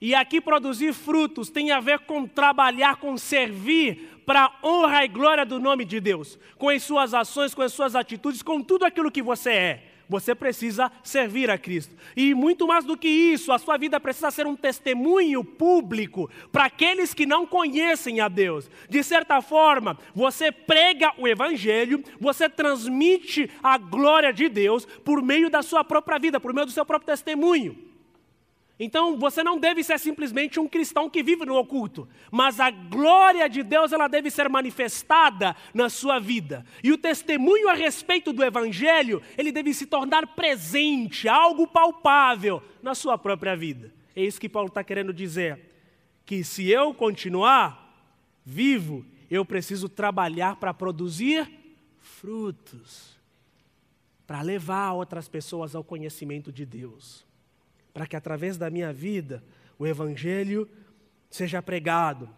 E 0.00 0.14
aqui 0.14 0.40
produzir 0.40 0.94
frutos 0.94 1.50
tem 1.50 1.70
a 1.70 1.80
ver 1.80 2.00
com 2.00 2.26
trabalhar, 2.26 2.96
com 2.96 3.18
servir 3.18 4.22
para 4.24 4.44
a 4.44 4.66
honra 4.66 5.04
e 5.04 5.08
glória 5.08 5.44
do 5.44 5.60
nome 5.60 5.84
de 5.84 6.00
Deus. 6.00 6.38
Com 6.56 6.70
as 6.70 6.82
suas 6.82 7.12
ações, 7.12 7.54
com 7.54 7.62
as 7.62 7.72
suas 7.72 7.94
atitudes, 7.94 8.42
com 8.42 8.62
tudo 8.62 8.84
aquilo 8.84 9.10
que 9.10 9.20
você 9.20 9.50
é. 9.50 9.84
Você 10.08 10.34
precisa 10.34 10.90
servir 11.04 11.50
a 11.50 11.58
Cristo. 11.58 11.94
E 12.16 12.34
muito 12.34 12.66
mais 12.66 12.84
do 12.84 12.96
que 12.96 13.06
isso, 13.06 13.52
a 13.52 13.58
sua 13.58 13.76
vida 13.76 14.00
precisa 14.00 14.30
ser 14.32 14.44
um 14.44 14.56
testemunho 14.56 15.44
público 15.44 16.28
para 16.50 16.64
aqueles 16.64 17.14
que 17.14 17.24
não 17.24 17.46
conhecem 17.46 18.20
a 18.20 18.26
Deus. 18.26 18.68
De 18.88 19.04
certa 19.04 19.40
forma, 19.40 19.96
você 20.12 20.50
prega 20.50 21.12
o 21.16 21.28
Evangelho, 21.28 22.02
você 22.18 22.48
transmite 22.48 23.48
a 23.62 23.78
glória 23.78 24.32
de 24.32 24.48
Deus 24.48 24.84
por 24.84 25.22
meio 25.22 25.48
da 25.48 25.62
sua 25.62 25.84
própria 25.84 26.18
vida, 26.18 26.40
por 26.40 26.52
meio 26.52 26.66
do 26.66 26.72
seu 26.72 26.84
próprio 26.84 27.06
testemunho. 27.06 27.89
Então, 28.82 29.18
você 29.18 29.44
não 29.44 29.60
deve 29.60 29.84
ser 29.84 30.00
simplesmente 30.00 30.58
um 30.58 30.66
cristão 30.66 31.10
que 31.10 31.22
vive 31.22 31.44
no 31.44 31.54
oculto, 31.54 32.08
mas 32.30 32.58
a 32.58 32.70
glória 32.70 33.46
de 33.46 33.62
Deus 33.62 33.92
ela 33.92 34.08
deve 34.08 34.30
ser 34.30 34.48
manifestada 34.48 35.54
na 35.74 35.90
sua 35.90 36.18
vida. 36.18 36.64
E 36.82 36.90
o 36.90 36.96
testemunho 36.96 37.68
a 37.68 37.74
respeito 37.74 38.32
do 38.32 38.42
evangelho, 38.42 39.20
ele 39.36 39.52
deve 39.52 39.74
se 39.74 39.84
tornar 39.84 40.28
presente, 40.28 41.28
algo 41.28 41.66
palpável 41.66 42.62
na 42.82 42.94
sua 42.94 43.18
própria 43.18 43.54
vida. 43.54 43.92
É 44.16 44.24
isso 44.24 44.40
que 44.40 44.48
Paulo 44.48 44.68
está 44.68 44.82
querendo 44.82 45.12
dizer, 45.12 45.60
que 46.24 46.42
se 46.42 46.70
eu 46.70 46.94
continuar 46.94 47.94
vivo, 48.46 49.04
eu 49.30 49.44
preciso 49.44 49.90
trabalhar 49.90 50.56
para 50.56 50.72
produzir 50.72 51.46
frutos, 52.00 53.14
para 54.26 54.40
levar 54.40 54.94
outras 54.94 55.28
pessoas 55.28 55.74
ao 55.74 55.84
conhecimento 55.84 56.50
de 56.50 56.64
Deus 56.64 57.28
para 57.92 58.06
que 58.06 58.16
através 58.16 58.56
da 58.56 58.70
minha 58.70 58.92
vida 58.92 59.42
o 59.78 59.86
Evangelho 59.86 60.68
seja 61.30 61.62
pregado 61.62 62.28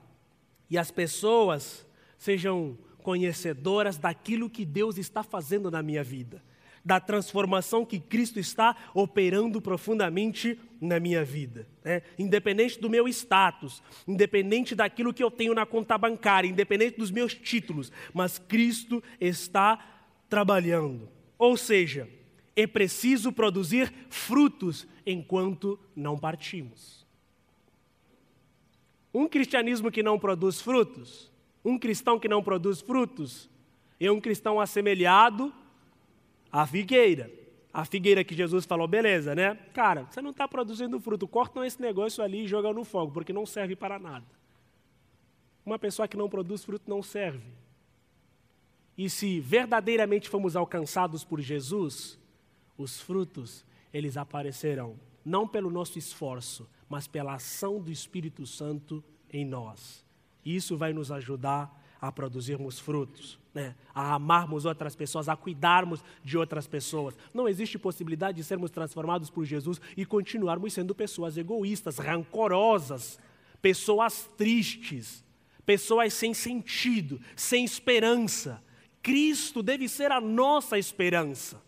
e 0.71 0.79
as 0.79 0.91
pessoas 0.91 1.87
sejam 2.17 2.79
conhecedoras 3.03 3.99
daquilo 3.99 4.49
que 4.49 4.65
Deus 4.65 4.97
está 4.97 5.23
fazendo 5.23 5.71
na 5.71 5.83
minha 5.83 6.05
vida, 6.05 6.43
da 6.85 7.01
transformação 7.01 7.85
que 7.85 7.99
Cristo 7.99 8.39
está 8.39 8.77
operando 8.95 9.61
profundamente 9.61 10.59
na 10.81 10.99
minha 11.01 11.25
vida. 11.25 11.67
Né? 11.85 12.03
Independente 12.19 12.81
do 12.81 12.89
meu 12.89 13.09
status, 13.09 13.83
independente 14.07 14.75
daquilo 14.75 15.13
que 15.13 15.23
eu 15.23 15.31
tenho 15.31 15.55
na 15.55 15.67
conta 15.67 15.99
bancária, 15.99 16.49
independente 16.49 16.97
dos 16.97 17.11
meus 17.11 17.35
títulos, 17.35 17.93
mas 18.15 18.39
Cristo 18.39 19.03
está 19.21 19.79
trabalhando. 20.29 21.09
Ou 21.39 21.57
seja, 21.57 22.09
é 22.55 22.67
preciso 22.67 23.33
produzir 23.33 23.93
frutos 24.09 24.87
enquanto 25.07 25.79
não 25.97 26.19
partimos. 26.19 27.07
Um 29.13 29.29
cristianismo 29.29 29.91
que 29.91 30.03
não 30.03 30.19
produz 30.19 30.61
frutos, 30.61 31.31
um 31.65 31.79
cristão 31.79 32.19
que 32.19 32.29
não 32.29 32.43
produz 32.43 32.81
frutos, 32.81 33.49
é 34.01 34.11
um 34.11 34.21
cristão 34.21 34.61
assemelhado 34.61 35.53
à 36.51 36.67
figueira. 36.67 37.31
a 37.73 37.87
figueira 37.87 38.23
que 38.23 38.35
Jesus 38.35 38.67
falou, 38.67 38.87
beleza, 38.87 39.35
né? 39.35 39.55
Cara, 39.73 40.05
você 40.05 40.21
não 40.21 40.31
está 40.31 40.47
produzindo 40.47 41.01
fruto, 41.01 41.27
cortam 41.27 41.65
esse 41.65 41.81
negócio 41.81 42.23
ali 42.23 42.45
e 42.45 42.47
jogam 42.47 42.75
no 42.75 42.85
fogo, 42.85 43.13
porque 43.13 43.33
não 43.33 43.47
serve 43.47 43.75
para 43.75 43.99
nada. 43.99 44.27
Uma 45.65 45.79
pessoa 45.79 46.07
que 46.07 46.17
não 46.17 46.29
produz 46.29 46.63
fruto 46.63 46.91
não 46.91 47.03
serve. 47.03 47.47
E 48.99 49.09
se 49.09 49.41
verdadeiramente 49.41 50.29
fomos 50.29 50.55
alcançados 50.55 51.25
por 51.25 51.41
Jesus, 51.41 52.19
os 52.77 53.01
frutos, 53.01 53.65
eles 53.93 54.17
aparecerão, 54.17 54.97
não 55.25 55.47
pelo 55.47 55.71
nosso 55.71 55.99
esforço, 55.99 56.69
mas 56.89 57.07
pela 57.07 57.35
ação 57.35 57.81
do 57.81 57.91
Espírito 57.91 58.47
Santo 58.47 59.03
em 59.33 59.45
nós. 59.45 60.05
Isso 60.45 60.77
vai 60.77 60.93
nos 60.93 61.11
ajudar 61.11 61.81
a 62.01 62.11
produzirmos 62.11 62.81
frutos, 62.81 63.39
né? 63.55 63.77
a 63.95 64.15
amarmos 64.15 64.65
outras 64.65 64.97
pessoas, 64.97 65.29
a 65.29 65.37
cuidarmos 65.37 66.03
de 66.25 66.37
outras 66.37 66.67
pessoas. 66.67 67.17
Não 67.33 67.49
existe 67.49 67.79
possibilidade 67.79 68.39
de 68.39 68.45
sermos 68.45 68.73
transformados 68.73 69.31
por 69.31 69.45
Jesus 69.45 69.81
e 69.97 70.05
continuarmos 70.05 70.73
sendo 70.73 70.95
pessoas 70.97 71.37
egoístas, 71.37 71.99
rancorosas, 71.99 73.21
pessoas 73.61 74.29
tristes, 74.37 75.25
pessoas 75.65 76.13
sem 76.13 76.35
sentido, 76.35 77.21
sem 77.37 77.65
esperança. 77.65 78.61
Cristo 79.01 79.63
deve 79.63 79.89
ser 79.89 80.11
a 80.11 80.21
nossa 80.21 80.77
esperança. 80.77 81.63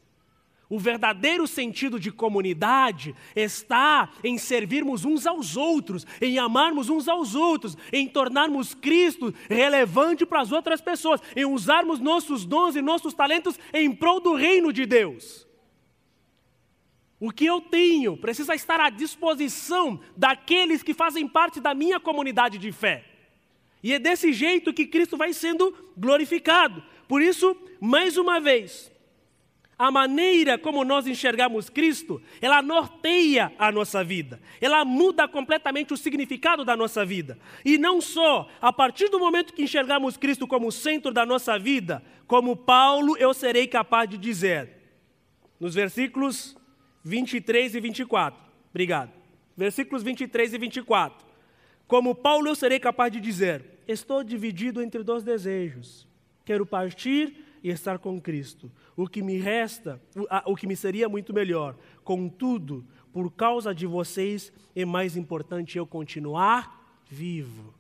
O 0.69 0.79
verdadeiro 0.79 1.47
sentido 1.47 2.01
de 2.01 2.11
comunidade 2.11 3.15
está 3.37 4.11
em 4.23 4.39
servirmos 4.39 5.05
uns 5.05 5.27
aos 5.27 5.57
outros, 5.57 6.07
em 6.21 6.39
amarmos 6.39 6.89
uns 6.89 7.07
aos 7.07 7.35
outros, 7.35 7.77
em 7.93 8.09
tornarmos 8.09 8.75
Cristo 8.75 9.33
relevante 9.49 10.25
para 10.25 10.41
as 10.41 10.53
outras 10.53 10.81
pessoas, 10.81 11.21
em 11.37 11.45
usarmos 11.45 12.01
nossos 12.01 12.47
dons 12.47 12.77
e 12.77 12.83
nossos 12.83 13.13
talentos 13.13 13.59
em 13.73 13.93
prol 13.93 14.21
do 14.21 14.35
reino 14.35 14.73
de 14.73 14.87
Deus. 14.87 15.47
O 17.21 17.31
que 17.31 17.47
eu 17.47 17.61
tenho 17.61 18.17
precisa 18.17 18.55
estar 18.55 18.81
à 18.81 18.91
disposição 18.91 20.01
daqueles 20.17 20.83
que 20.83 20.93
fazem 20.93 21.29
parte 21.29 21.61
da 21.61 21.75
minha 21.75 22.01
comunidade 22.01 22.59
de 22.59 22.73
fé. 22.73 23.05
E 23.83 23.93
é 23.93 23.99
desse 23.99 24.33
jeito 24.33 24.73
que 24.73 24.87
Cristo 24.87 25.17
vai 25.17 25.33
sendo 25.35 25.75
glorificado. 25.97 26.83
Por 27.07 27.21
isso, 27.21 27.57
mais 27.81 28.17
uma 28.17 28.41
vez, 28.41 28.91
a 29.85 29.91
maneira 29.91 30.57
como 30.57 30.83
nós 30.85 31.07
enxergamos 31.07 31.69
Cristo, 31.69 32.23
ela 32.41 32.63
norteia 32.63 33.53
a 33.59 33.71
nossa 33.71 34.03
vida, 34.03 34.41
ela 34.61 34.85
muda 34.85 35.29
completamente 35.29 35.93
o 35.93 35.97
significado 35.97 36.65
da 36.65 36.75
nossa 36.75 37.05
vida. 37.05 37.39
E 37.65 37.77
não 37.77 38.01
só, 38.01 38.49
a 38.63 38.73
partir 38.73 39.11
do 39.11 39.19
momento 39.19 39.53
que 39.53 39.63
enxergamos 39.63 40.17
Cristo 40.17 40.47
como 40.47 40.73
centro 40.73 41.13
da 41.13 41.27
nossa 41.27 41.59
vida, 41.59 42.03
como 42.27 42.57
Paulo 42.57 43.17
eu 43.19 43.35
serei 43.35 43.67
capaz 43.67 44.09
de 44.09 44.17
dizer, 44.17 44.71
nos 45.61 45.75
versículos 45.75 46.57
23 47.05 47.75
e 47.75 47.81
24. 47.81 48.43
Obrigado. 48.71 49.13
Versículos 49.57 50.03
23 50.03 50.55
e 50.55 50.59
24. 50.59 51.27
Como 51.87 52.15
Paulo 52.15 52.49
eu 52.49 52.55
serei 52.55 52.81
capaz 52.81 53.13
de 53.13 53.21
dizer: 53.21 53.81
Estou 53.87 54.25
dividido 54.25 54.83
entre 54.83 55.03
dois 55.03 55.23
desejos. 55.23 56.09
Quero 56.45 56.65
partir 56.65 57.45
e 57.65 57.71
estar 57.71 57.99
com 57.99 58.21
Cristo. 58.21 58.71
O 58.95 59.09
que 59.09 59.23
me 59.23 59.39
resta, 59.39 59.99
o 60.45 60.55
que 60.55 60.67
me 60.67 60.77
seria 60.77 61.09
muito 61.09 61.33
melhor. 61.33 61.75
Contudo, 62.05 62.85
por 63.11 63.33
causa 63.33 63.75
de 63.75 63.87
vocês, 63.87 64.53
é 64.77 64.85
mais 64.85 65.17
importante 65.17 65.79
eu 65.79 65.87
continuar 65.87 67.03
vivo. 67.09 67.73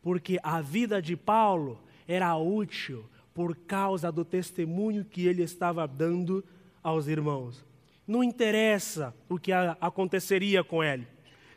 Porque 0.00 0.38
a 0.42 0.62
vida 0.62 1.02
de 1.02 1.14
Paulo 1.14 1.78
era 2.08 2.34
útil 2.38 3.04
por 3.34 3.54
causa 3.54 4.10
do 4.10 4.24
testemunho 4.24 5.04
que 5.04 5.26
ele 5.26 5.42
estava 5.42 5.86
dando 5.86 6.42
aos 6.82 7.06
irmãos. 7.06 7.62
Não 8.06 8.24
interessa 8.24 9.14
o 9.28 9.38
que 9.38 9.52
aconteceria 9.52 10.64
com 10.64 10.82
ele 10.82 11.06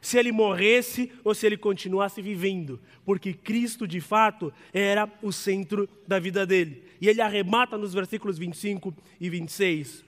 se 0.01 0.17
ele 0.17 0.31
morresse 0.31 1.11
ou 1.23 1.35
se 1.35 1.45
ele 1.45 1.55
continuasse 1.55 2.21
vivendo, 2.23 2.81
porque 3.05 3.33
Cristo 3.33 3.87
de 3.87 4.01
fato 4.01 4.51
era 4.73 5.07
o 5.21 5.31
centro 5.31 5.87
da 6.07 6.17
vida 6.17 6.43
dele. 6.43 6.83
E 7.01 7.09
ele 7.09 7.19
arremata 7.19 7.77
nos 7.77 7.93
versículos 7.93 8.37
25 8.37 8.95
e 9.19 9.27
26, 9.27 10.05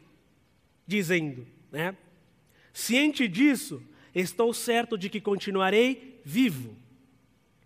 dizendo, 0.86 1.48
né? 1.72 1.98
Ciente 2.72 3.28
disso, 3.28 3.82
estou 4.14 4.54
certo 4.54 4.96
de 4.98 5.10
que 5.10 5.20
continuarei 5.20 6.22
vivo 6.24 6.76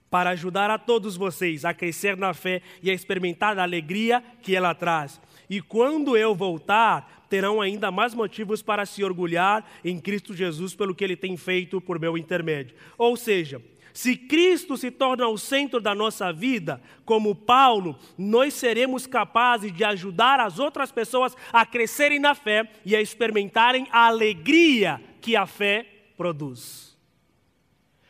para 0.10 0.30
ajudar 0.30 0.70
a 0.70 0.78
todos 0.78 1.18
vocês 1.18 1.66
a 1.66 1.74
crescer 1.74 2.16
na 2.16 2.34
fé 2.34 2.62
e 2.82 2.90
a 2.90 2.94
experimentar 2.94 3.60
a 3.60 3.64
alegria 3.64 4.24
que 4.42 4.56
ela 4.56 4.74
traz. 4.74 5.20
E 5.50 5.62
quando 5.62 6.16
eu 6.16 6.34
voltar, 6.34 7.26
terão 7.30 7.60
ainda 7.62 7.92
mais 7.92 8.14
motivos 8.14 8.62
para 8.62 8.86
se 8.86 9.04
orgulhar 9.04 9.70
em 9.84 10.00
Cristo 10.00 10.34
Jesus 10.34 10.74
pelo 10.74 10.96
que 10.96 11.04
ele 11.04 11.18
tem 11.18 11.36
feito 11.36 11.82
por 11.82 12.00
meu 12.00 12.18
intermédio. 12.18 12.76
Ou 12.98 13.18
seja, 13.18 13.62
se 13.98 14.16
Cristo 14.16 14.78
se 14.78 14.92
torna 14.92 15.28
o 15.28 15.40
centro 15.40 15.82
da 15.82 15.96
nossa 15.96 16.32
vida, 16.32 16.80
como 17.04 17.34
Paulo, 17.34 17.98
nós 18.16 18.54
seremos 18.54 19.08
capazes 19.08 19.76
de 19.76 19.84
ajudar 19.84 20.40
as 20.40 20.60
outras 20.60 20.92
pessoas 20.92 21.36
a 21.52 21.66
crescerem 21.66 22.20
na 22.20 22.36
fé 22.36 22.70
e 22.86 22.96
a 22.96 23.02
experimentarem 23.02 23.88
a 23.92 24.06
alegria 24.06 25.02
que 25.20 25.36
a 25.36 25.48
fé 25.48 25.84
produz. 26.16 26.96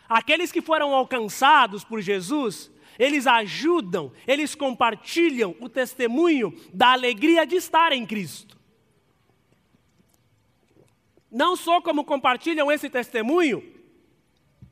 Aqueles 0.10 0.52
que 0.52 0.62
foram 0.62 0.94
alcançados 0.94 1.86
por 1.86 2.02
Jesus, 2.02 2.70
eles 3.00 3.26
ajudam, 3.26 4.12
eles 4.28 4.56
compartilham 4.56 5.56
o 5.62 5.70
testemunho 5.70 6.54
da 6.74 6.92
alegria 6.92 7.48
de 7.48 7.56
estar 7.56 7.94
em 7.94 8.06
Cristo 8.06 8.58
não 11.30 11.58
só 11.58 11.82
como 11.82 12.06
compartilham 12.06 12.72
esse 12.72 12.90
testemunho 12.90 13.77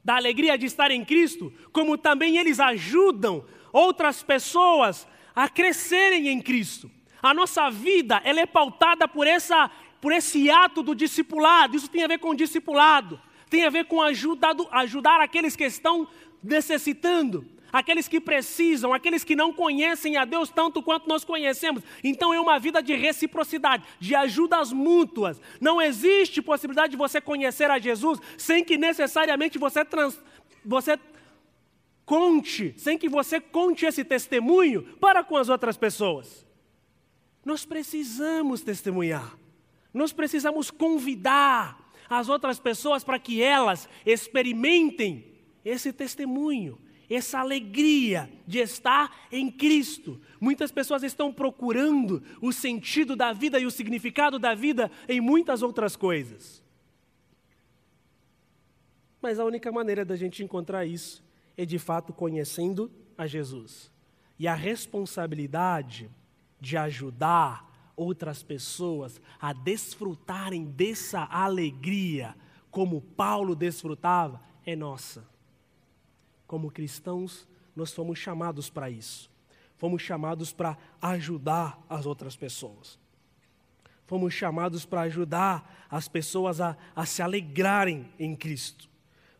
da 0.05 0.15
alegria 0.15 0.55
de 0.55 0.67
estar 0.67 0.91
em 0.91 1.03
Cristo, 1.03 1.51
como 1.71 1.97
também 1.97 2.37
eles 2.37 2.59
ajudam 2.59 3.43
outras 3.73 4.21
pessoas 4.21 5.07
a 5.35 5.49
crescerem 5.49 6.29
em 6.29 6.39
Cristo. 6.39 6.89
A 7.23 7.33
nossa 7.33 7.71
vida 7.71 8.21
ela 8.23 8.39
é 8.39 8.45
pautada 8.45 9.07
por, 9.07 9.25
essa, 9.25 9.69
por 9.99 10.11
esse 10.11 10.51
ato 10.51 10.83
do 10.83 10.93
discipulado. 10.93 11.75
Isso 11.75 11.89
tem 11.89 12.03
a 12.03 12.07
ver 12.07 12.19
com 12.19 12.35
discipulado, 12.35 13.19
tem 13.49 13.65
a 13.65 13.69
ver 13.71 13.85
com 13.85 13.99
ajudar, 13.99 14.55
ajudar 14.71 15.19
aqueles 15.19 15.55
que 15.55 15.63
estão 15.63 16.07
necessitando 16.43 17.43
aqueles 17.75 18.07
que 18.07 18.21
precisam, 18.21 18.93
aqueles 18.93 19.25
que 19.25 19.35
não 19.35 19.51
conhecem 19.51 20.15
a 20.15 20.23
Deus 20.23 20.49
tanto 20.49 20.81
quanto 20.81 21.09
nós 21.09 21.25
conhecemos. 21.25 21.83
Então 22.01 22.33
é 22.33 22.39
uma 22.39 22.57
vida 22.57 22.81
de 22.81 22.95
reciprocidade, 22.95 23.83
de 23.99 24.15
ajudas 24.15 24.71
mútuas. 24.71 25.41
Não 25.59 25.81
existe 25.81 26.41
possibilidade 26.41 26.91
de 26.91 26.97
você 26.97 27.19
conhecer 27.19 27.69
a 27.69 27.77
Jesus 27.77 28.17
sem 28.37 28.63
que 28.63 28.77
necessariamente 28.77 29.59
você, 29.59 29.83
trans, 29.83 30.17
você 30.63 30.97
conte, 32.05 32.73
sem 32.77 32.97
que 32.97 33.09
você 33.09 33.41
conte 33.41 33.85
esse 33.85 34.05
testemunho 34.05 34.83
para 34.97 35.21
com 35.21 35.35
as 35.35 35.49
outras 35.49 35.75
pessoas. 35.75 36.47
Nós 37.43 37.65
precisamos 37.65 38.61
testemunhar, 38.61 39.37
nós 39.93 40.13
precisamos 40.13 40.71
convidar 40.71 41.91
as 42.09 42.29
outras 42.29 42.57
pessoas 42.57 43.03
para 43.03 43.19
que 43.19 43.43
elas 43.43 43.89
experimentem 44.05 45.25
esse 45.65 45.91
testemunho 45.91 46.84
essa 47.09 47.39
alegria 47.39 48.29
de 48.47 48.59
estar 48.59 49.27
em 49.31 49.51
Cristo. 49.51 50.19
Muitas 50.39 50.71
pessoas 50.71 51.03
estão 51.03 51.31
procurando 51.31 52.23
o 52.41 52.51
sentido 52.51 53.15
da 53.15 53.33
vida 53.33 53.59
e 53.59 53.65
o 53.65 53.71
significado 53.71 54.39
da 54.39 54.53
vida 54.53 54.91
em 55.07 55.21
muitas 55.21 55.61
outras 55.61 55.95
coisas. 55.95 56.63
Mas 59.21 59.39
a 59.39 59.45
única 59.45 59.71
maneira 59.71 60.05
da 60.05 60.15
gente 60.15 60.43
encontrar 60.43 60.85
isso 60.85 61.23
é 61.57 61.65
de 61.65 61.79
fato 61.79 62.13
conhecendo 62.13 62.91
a 63.17 63.25
Jesus. 63.25 63.91
E 64.37 64.47
a 64.47 64.53
responsabilidade 64.53 66.09
de 66.59 66.77
ajudar 66.77 67.93
outras 67.95 68.43
pessoas 68.43 69.21
a 69.39 69.53
desfrutarem 69.53 70.65
dessa 70.65 71.23
alegria, 71.23 72.35
como 72.69 73.01
Paulo 73.01 73.55
desfrutava, 73.55 74.41
é 74.65 74.75
nossa 74.75 75.34
como 76.47 76.71
cristãos, 76.71 77.47
nós 77.75 77.93
fomos 77.93 78.19
chamados 78.19 78.69
para 78.69 78.89
isso. 78.89 79.29
Fomos 79.77 80.01
chamados 80.01 80.53
para 80.53 80.77
ajudar 81.01 81.83
as 81.89 82.05
outras 82.05 82.35
pessoas. 82.35 82.97
Fomos 84.05 84.33
chamados 84.33 84.85
para 84.85 85.01
ajudar 85.01 85.87
as 85.89 86.07
pessoas 86.07 86.61
a, 86.61 86.77
a 86.95 87.05
se 87.05 87.21
alegrarem 87.21 88.07
em 88.19 88.35
Cristo. 88.35 88.89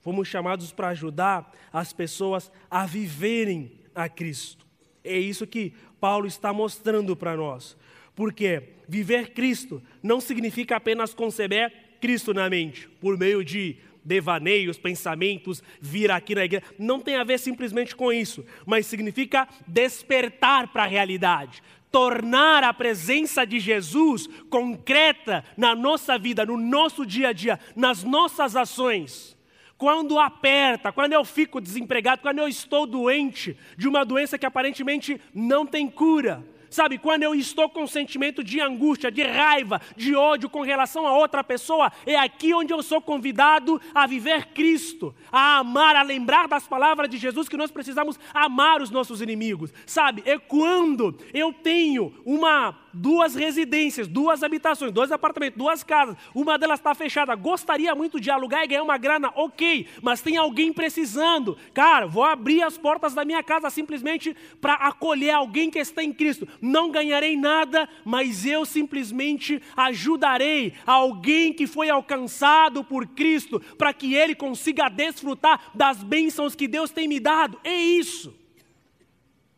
Fomos 0.02 0.28
chamados 0.28 0.72
para 0.72 0.90
ajudar 0.90 1.52
as 1.72 1.94
pessoas 1.94 2.52
a 2.70 2.86
viverem 2.86 3.80
a 3.94 4.10
Cristo. 4.10 4.66
É 5.04 5.18
isso 5.18 5.48
que 5.48 5.74
Paulo 6.00 6.28
está 6.28 6.52
mostrando 6.52 7.16
para 7.16 7.38
nós. 7.38 7.78
Porque 8.16 8.74
viver 8.88 9.34
Cristo 9.34 9.82
não 10.02 10.20
significa 10.20 10.76
apenas 10.76 11.14
conceber 11.14 11.98
Cristo 12.00 12.34
na 12.34 12.50
mente, 12.50 12.88
por 12.88 13.18
meio 13.18 13.44
de 13.44 13.78
devaneios, 14.06 14.78
pensamentos, 14.78 15.64
vir 15.82 16.12
aqui 16.12 16.36
na 16.36 16.46
igreja. 16.46 16.64
Não 16.78 17.00
tem 17.00 17.16
a 17.16 17.24
ver 17.24 17.40
simplesmente 17.40 17.96
com 17.96 18.14
isso, 18.14 18.46
mas 18.66 18.86
significa 18.86 19.48
despertar 19.68 20.68
para 20.68 20.84
a 20.84 20.88
realidade. 20.88 21.64
tornar 21.96 22.62
a 22.62 22.74
presença 22.74 23.46
de 23.46 23.58
Jesus 23.58 24.28
concreta 24.50 25.46
na 25.56 25.74
nossa 25.74 26.18
vida, 26.18 26.46
no 26.46 26.58
nosso 26.58 27.06
dia 27.06 27.30
a 27.30 27.32
dia, 27.32 27.58
nas 27.74 28.04
nossas 28.04 28.54
ações. 28.54 29.38
Quando 29.78 30.20
aperta, 30.20 30.92
quando 30.92 31.14
eu 31.14 31.24
fico 31.24 31.62
desempregado, 31.62 32.22
quando 32.22 32.40
eu 32.40 32.50
estou 32.50 32.86
doente 32.86 33.58
de 33.78 33.88
uma 33.88 34.04
doença 34.04 34.38
que 34.38 34.46
aparentemente 34.46 35.22
não 35.34 35.66
tem 35.66 35.88
cura, 35.88 36.44
Sabe, 36.76 36.98
quando 36.98 37.24
eu 37.24 37.34
estou 37.34 37.70
com 37.70 37.88
sentimento 37.88 38.44
de 38.44 38.60
angústia, 38.60 39.10
de 39.10 39.24
raiva, 39.24 39.80
de 39.96 40.14
ódio 40.14 40.50
com 40.50 40.60
relação 40.62 41.08
a 41.08 41.18
outra 41.18 41.42
pessoa, 41.42 41.90
é 42.06 42.18
aqui 42.18 42.54
onde 42.54 42.74
eu 42.74 42.84
sou 42.84 43.00
convidado 43.00 43.82
a 43.94 44.06
viver 44.06 44.48
Cristo, 44.48 45.16
a 45.32 45.60
amar, 45.60 45.96
a 45.96 46.02
lembrar 46.02 46.50
das 46.50 46.68
palavras 46.68 47.10
de 47.10 47.18
Jesus 47.18 47.48
que 47.48 47.56
nós 47.56 47.72
precisamos 47.72 48.20
amar 48.34 48.82
os 48.82 48.90
nossos 48.90 49.22
inimigos. 49.22 49.72
Sabe, 49.86 50.22
é 50.26 50.38
quando 50.38 51.18
eu 51.34 51.54
tenho 51.54 52.14
uma 52.26 52.78
duas 52.96 53.36
residências, 53.36 54.08
duas 54.08 54.42
habitações, 54.42 54.92
dois 54.92 55.12
apartamentos, 55.12 55.58
duas 55.58 55.84
casas, 55.84 56.16
uma 56.34 56.58
delas 56.58 56.80
está 56.80 56.96
fechada, 56.96 57.36
gostaria 57.36 57.94
muito 57.94 58.20
de 58.20 58.32
alugar 58.32 58.64
e 58.64 58.68
ganhar 58.68 58.84
uma 58.84 58.98
grana, 58.98 59.32
ok, 59.36 59.88
mas 60.02 60.22
tem 60.22 60.38
alguém 60.38 60.72
precisando. 60.72 61.58
Cara, 61.74 62.08
vou 62.08 62.24
abrir 62.24 62.64
as 62.64 62.78
portas 62.78 63.14
da 63.14 63.26
minha 63.26 63.44
casa 63.44 63.70
simplesmente 63.70 64.36
para 64.62 64.76
acolher 64.76 65.32
alguém 65.32 65.70
que 65.70 65.80
está 65.80 66.04
em 66.04 66.14
Cristo. 66.14 66.48
Não 66.62 66.90
ganharei 66.90 67.36
nada, 67.36 67.90
mas 68.06 68.46
eu 68.46 68.66
simplesmente 68.66 69.62
ajudarei 69.76 70.74
alguém 70.86 71.54
que 71.54 71.68
foi 71.68 71.90
alcançado 71.90 72.84
por 72.84 73.06
Cristo 73.08 73.60
para 73.78 73.94
que 73.94 74.16
ele 74.16 74.34
consiga 74.34 74.90
desfrutar 74.90 75.72
das 75.76 76.02
bênçãos 76.02 76.56
que 76.56 76.68
Deus 76.68 76.92
tem 76.92 77.08
me 77.08 77.20
dado. 77.20 77.60
É 77.64 77.76
isso. 77.76 78.34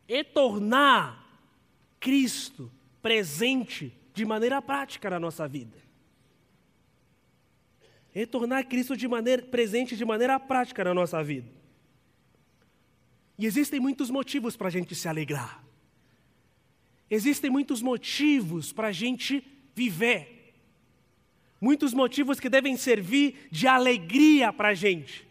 É 0.07 0.23
tornar 0.23 1.23
Cristo 1.99 2.71
presente 3.01 3.93
de 4.13 4.25
maneira 4.25 4.61
prática 4.61 5.09
na 5.09 5.19
nossa 5.19 5.47
vida. 5.47 5.77
Retornar 8.11 8.67
Cristo 8.67 8.97
de 8.97 9.07
maneira 9.07 9.43
presente 9.43 9.95
de 9.95 10.03
maneira 10.03 10.39
prática 10.39 10.83
na 10.83 10.93
nossa 10.93 11.23
vida. 11.23 11.49
E 13.37 13.45
existem 13.45 13.79
muitos 13.79 14.09
motivos 14.09 14.57
para 14.57 14.67
a 14.67 14.71
gente 14.71 14.95
se 14.95 15.07
alegrar. 15.07 15.63
Existem 17.09 17.49
muitos 17.49 17.81
motivos 17.81 18.73
para 18.73 18.87
a 18.87 18.91
gente 18.91 19.45
viver. 19.75 20.55
Muitos 21.61 21.93
motivos 21.93 22.39
que 22.39 22.49
devem 22.49 22.75
servir 22.75 23.47
de 23.51 23.67
alegria 23.67 24.51
para 24.51 24.69
a 24.69 24.73
gente 24.73 25.26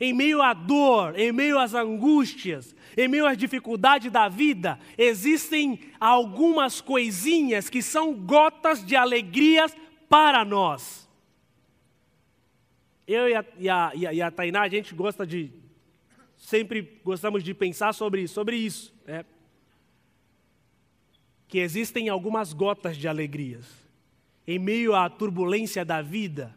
em 0.00 0.12
meio 0.12 0.42
à 0.42 0.52
dor, 0.52 1.18
em 1.18 1.32
meio 1.32 1.58
às 1.58 1.74
angústias, 1.74 2.74
em 2.96 3.08
meio 3.08 3.26
às 3.26 3.36
dificuldades 3.36 4.10
da 4.10 4.28
vida, 4.28 4.78
existem 4.96 5.80
algumas 5.98 6.80
coisinhas 6.80 7.68
que 7.68 7.82
são 7.82 8.14
gotas 8.14 8.84
de 8.84 8.94
alegrias 8.94 9.74
para 10.08 10.44
nós. 10.44 11.08
Eu 13.06 13.28
e 13.28 13.34
a, 13.34 13.44
e 13.58 13.68
a, 13.68 13.92
e 13.94 14.22
a, 14.22 14.30
Tainá, 14.30 14.62
a 14.62 14.68
gente 14.68 14.94
gosta 14.94 15.26
de, 15.26 15.50
sempre 16.36 17.00
gostamos 17.04 17.44
de 17.44 17.54
pensar 17.54 17.92
sobre, 17.92 18.26
sobre 18.26 18.56
isso, 18.56 18.92
né? 19.06 19.24
que 21.48 21.58
existem 21.58 22.08
algumas 22.08 22.52
gotas 22.52 22.96
de 22.96 23.06
alegrias. 23.06 23.86
Em 24.46 24.58
meio 24.58 24.94
à 24.94 25.08
turbulência 25.08 25.84
da 25.84 26.02
vida, 26.02 26.56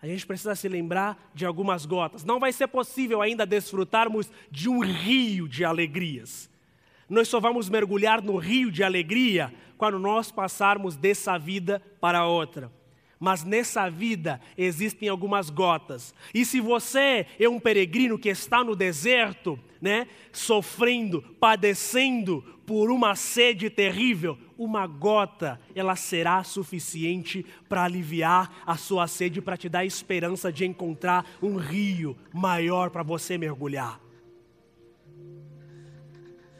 a 0.00 0.06
gente 0.06 0.26
precisa 0.26 0.54
se 0.54 0.68
lembrar 0.68 1.30
de 1.34 1.44
algumas 1.44 1.84
gotas. 1.84 2.24
Não 2.24 2.38
vai 2.38 2.52
ser 2.52 2.68
possível 2.68 3.20
ainda 3.20 3.44
desfrutarmos 3.44 4.30
de 4.50 4.68
um 4.68 4.80
rio 4.80 5.48
de 5.48 5.64
alegrias. 5.64 6.48
Nós 7.08 7.28
só 7.28 7.40
vamos 7.40 7.68
mergulhar 7.68 8.22
no 8.22 8.36
rio 8.36 8.70
de 8.70 8.84
alegria 8.84 9.52
quando 9.76 9.98
nós 9.98 10.30
passarmos 10.30 10.96
dessa 10.96 11.36
vida 11.38 11.82
para 12.00 12.26
outra. 12.26 12.70
Mas 13.18 13.42
nessa 13.42 13.90
vida 13.90 14.40
existem 14.56 15.08
algumas 15.08 15.50
gotas. 15.50 16.14
E 16.32 16.44
se 16.44 16.60
você 16.60 17.26
é 17.38 17.48
um 17.48 17.58
peregrino 17.58 18.18
que 18.18 18.28
está 18.28 18.62
no 18.62 18.76
deserto, 18.76 19.58
né, 19.80 20.06
sofrendo, 20.32 21.22
padecendo 21.40 22.44
por 22.68 22.90
uma 22.90 23.16
sede 23.16 23.70
terrível, 23.70 24.36
uma 24.58 24.86
gota, 24.86 25.58
ela 25.74 25.96
será 25.96 26.44
suficiente 26.44 27.46
para 27.66 27.84
aliviar 27.84 28.62
a 28.66 28.76
sua 28.76 29.08
sede, 29.08 29.40
para 29.40 29.56
te 29.56 29.70
dar 29.70 29.86
esperança 29.86 30.52
de 30.52 30.66
encontrar 30.66 31.24
um 31.40 31.56
rio 31.56 32.14
maior 32.30 32.90
para 32.90 33.02
você 33.02 33.38
mergulhar. 33.38 33.98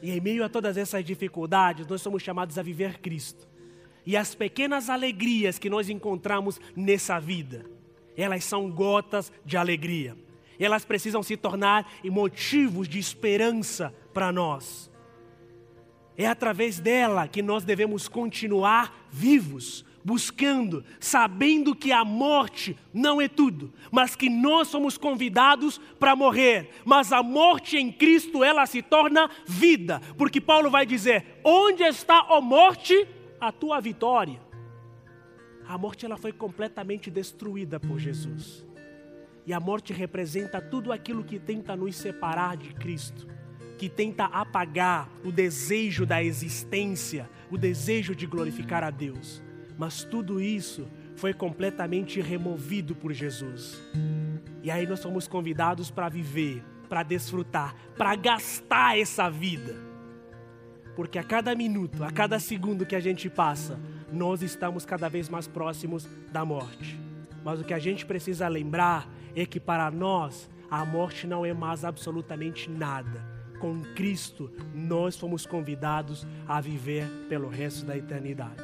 E 0.00 0.10
em 0.10 0.18
meio 0.18 0.42
a 0.42 0.48
todas 0.48 0.78
essas 0.78 1.04
dificuldades, 1.04 1.86
nós 1.86 2.00
somos 2.00 2.22
chamados 2.22 2.56
a 2.56 2.62
viver 2.62 3.00
Cristo. 3.00 3.46
E 4.06 4.16
as 4.16 4.34
pequenas 4.34 4.88
alegrias 4.88 5.58
que 5.58 5.68
nós 5.68 5.90
encontramos 5.90 6.58
nessa 6.74 7.20
vida, 7.20 7.66
elas 8.16 8.44
são 8.44 8.70
gotas 8.70 9.30
de 9.44 9.58
alegria. 9.58 10.16
Elas 10.58 10.86
precisam 10.86 11.22
se 11.22 11.36
tornar 11.36 11.86
motivos 12.02 12.88
de 12.88 12.98
esperança 12.98 13.92
para 14.14 14.32
nós. 14.32 14.90
É 16.18 16.26
através 16.26 16.80
dela 16.80 17.28
que 17.28 17.40
nós 17.40 17.62
devemos 17.62 18.08
continuar 18.08 19.06
vivos, 19.08 19.84
buscando, 20.04 20.84
sabendo 20.98 21.76
que 21.76 21.92
a 21.92 22.04
morte 22.04 22.76
não 22.92 23.20
é 23.20 23.28
tudo, 23.28 23.72
mas 23.92 24.16
que 24.16 24.28
nós 24.28 24.66
somos 24.66 24.98
convidados 24.98 25.78
para 25.96 26.16
morrer. 26.16 26.70
Mas 26.84 27.12
a 27.12 27.22
morte 27.22 27.76
em 27.76 27.92
Cristo, 27.92 28.42
ela 28.42 28.66
se 28.66 28.82
torna 28.82 29.30
vida, 29.46 30.02
porque 30.16 30.40
Paulo 30.40 30.68
vai 30.68 30.84
dizer: 30.84 31.40
onde 31.44 31.84
está 31.84 32.26
a 32.28 32.40
morte? 32.40 33.06
A 33.40 33.52
tua 33.52 33.80
vitória. 33.80 34.40
A 35.68 35.78
morte 35.78 36.04
ela 36.04 36.16
foi 36.16 36.32
completamente 36.32 37.12
destruída 37.12 37.78
por 37.78 38.00
Jesus. 38.00 38.66
E 39.46 39.52
a 39.52 39.60
morte 39.60 39.92
representa 39.92 40.60
tudo 40.60 40.92
aquilo 40.92 41.22
que 41.22 41.38
tenta 41.38 41.76
nos 41.76 41.94
separar 41.94 42.56
de 42.56 42.74
Cristo 42.74 43.37
que 43.78 43.88
tenta 43.88 44.24
apagar 44.24 45.08
o 45.24 45.30
desejo 45.30 46.04
da 46.04 46.22
existência, 46.22 47.30
o 47.48 47.56
desejo 47.56 48.14
de 48.14 48.26
glorificar 48.26 48.82
a 48.82 48.90
Deus. 48.90 49.40
Mas 49.78 50.02
tudo 50.02 50.40
isso 50.40 50.88
foi 51.14 51.32
completamente 51.32 52.20
removido 52.20 52.96
por 52.96 53.12
Jesus. 53.12 53.80
E 54.64 54.70
aí 54.70 54.84
nós 54.84 54.98
somos 54.98 55.28
convidados 55.28 55.92
para 55.92 56.08
viver, 56.08 56.62
para 56.88 57.04
desfrutar, 57.04 57.74
para 57.96 58.16
gastar 58.16 58.98
essa 58.98 59.30
vida. 59.30 59.76
Porque 60.96 61.16
a 61.16 61.22
cada 61.22 61.54
minuto, 61.54 62.02
a 62.02 62.10
cada 62.10 62.40
segundo 62.40 62.84
que 62.84 62.96
a 62.96 63.00
gente 63.00 63.30
passa, 63.30 63.78
nós 64.12 64.42
estamos 64.42 64.84
cada 64.84 65.08
vez 65.08 65.28
mais 65.28 65.46
próximos 65.46 66.08
da 66.32 66.44
morte. 66.44 66.98
Mas 67.44 67.60
o 67.60 67.64
que 67.64 67.72
a 67.72 67.78
gente 67.78 68.04
precisa 68.04 68.48
lembrar 68.48 69.08
é 69.36 69.46
que 69.46 69.60
para 69.60 69.88
nós 69.88 70.50
a 70.68 70.84
morte 70.84 71.28
não 71.28 71.46
é 71.46 71.54
mais 71.54 71.84
absolutamente 71.84 72.68
nada 72.68 73.37
com 73.58 73.82
Cristo, 73.94 74.50
nós 74.74 75.16
fomos 75.16 75.46
convidados 75.46 76.26
a 76.46 76.60
viver 76.60 77.06
pelo 77.28 77.48
resto 77.48 77.84
da 77.84 77.96
eternidade. 77.96 78.62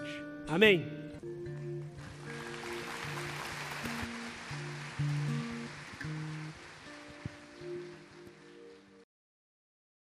Amém? 0.48 1.03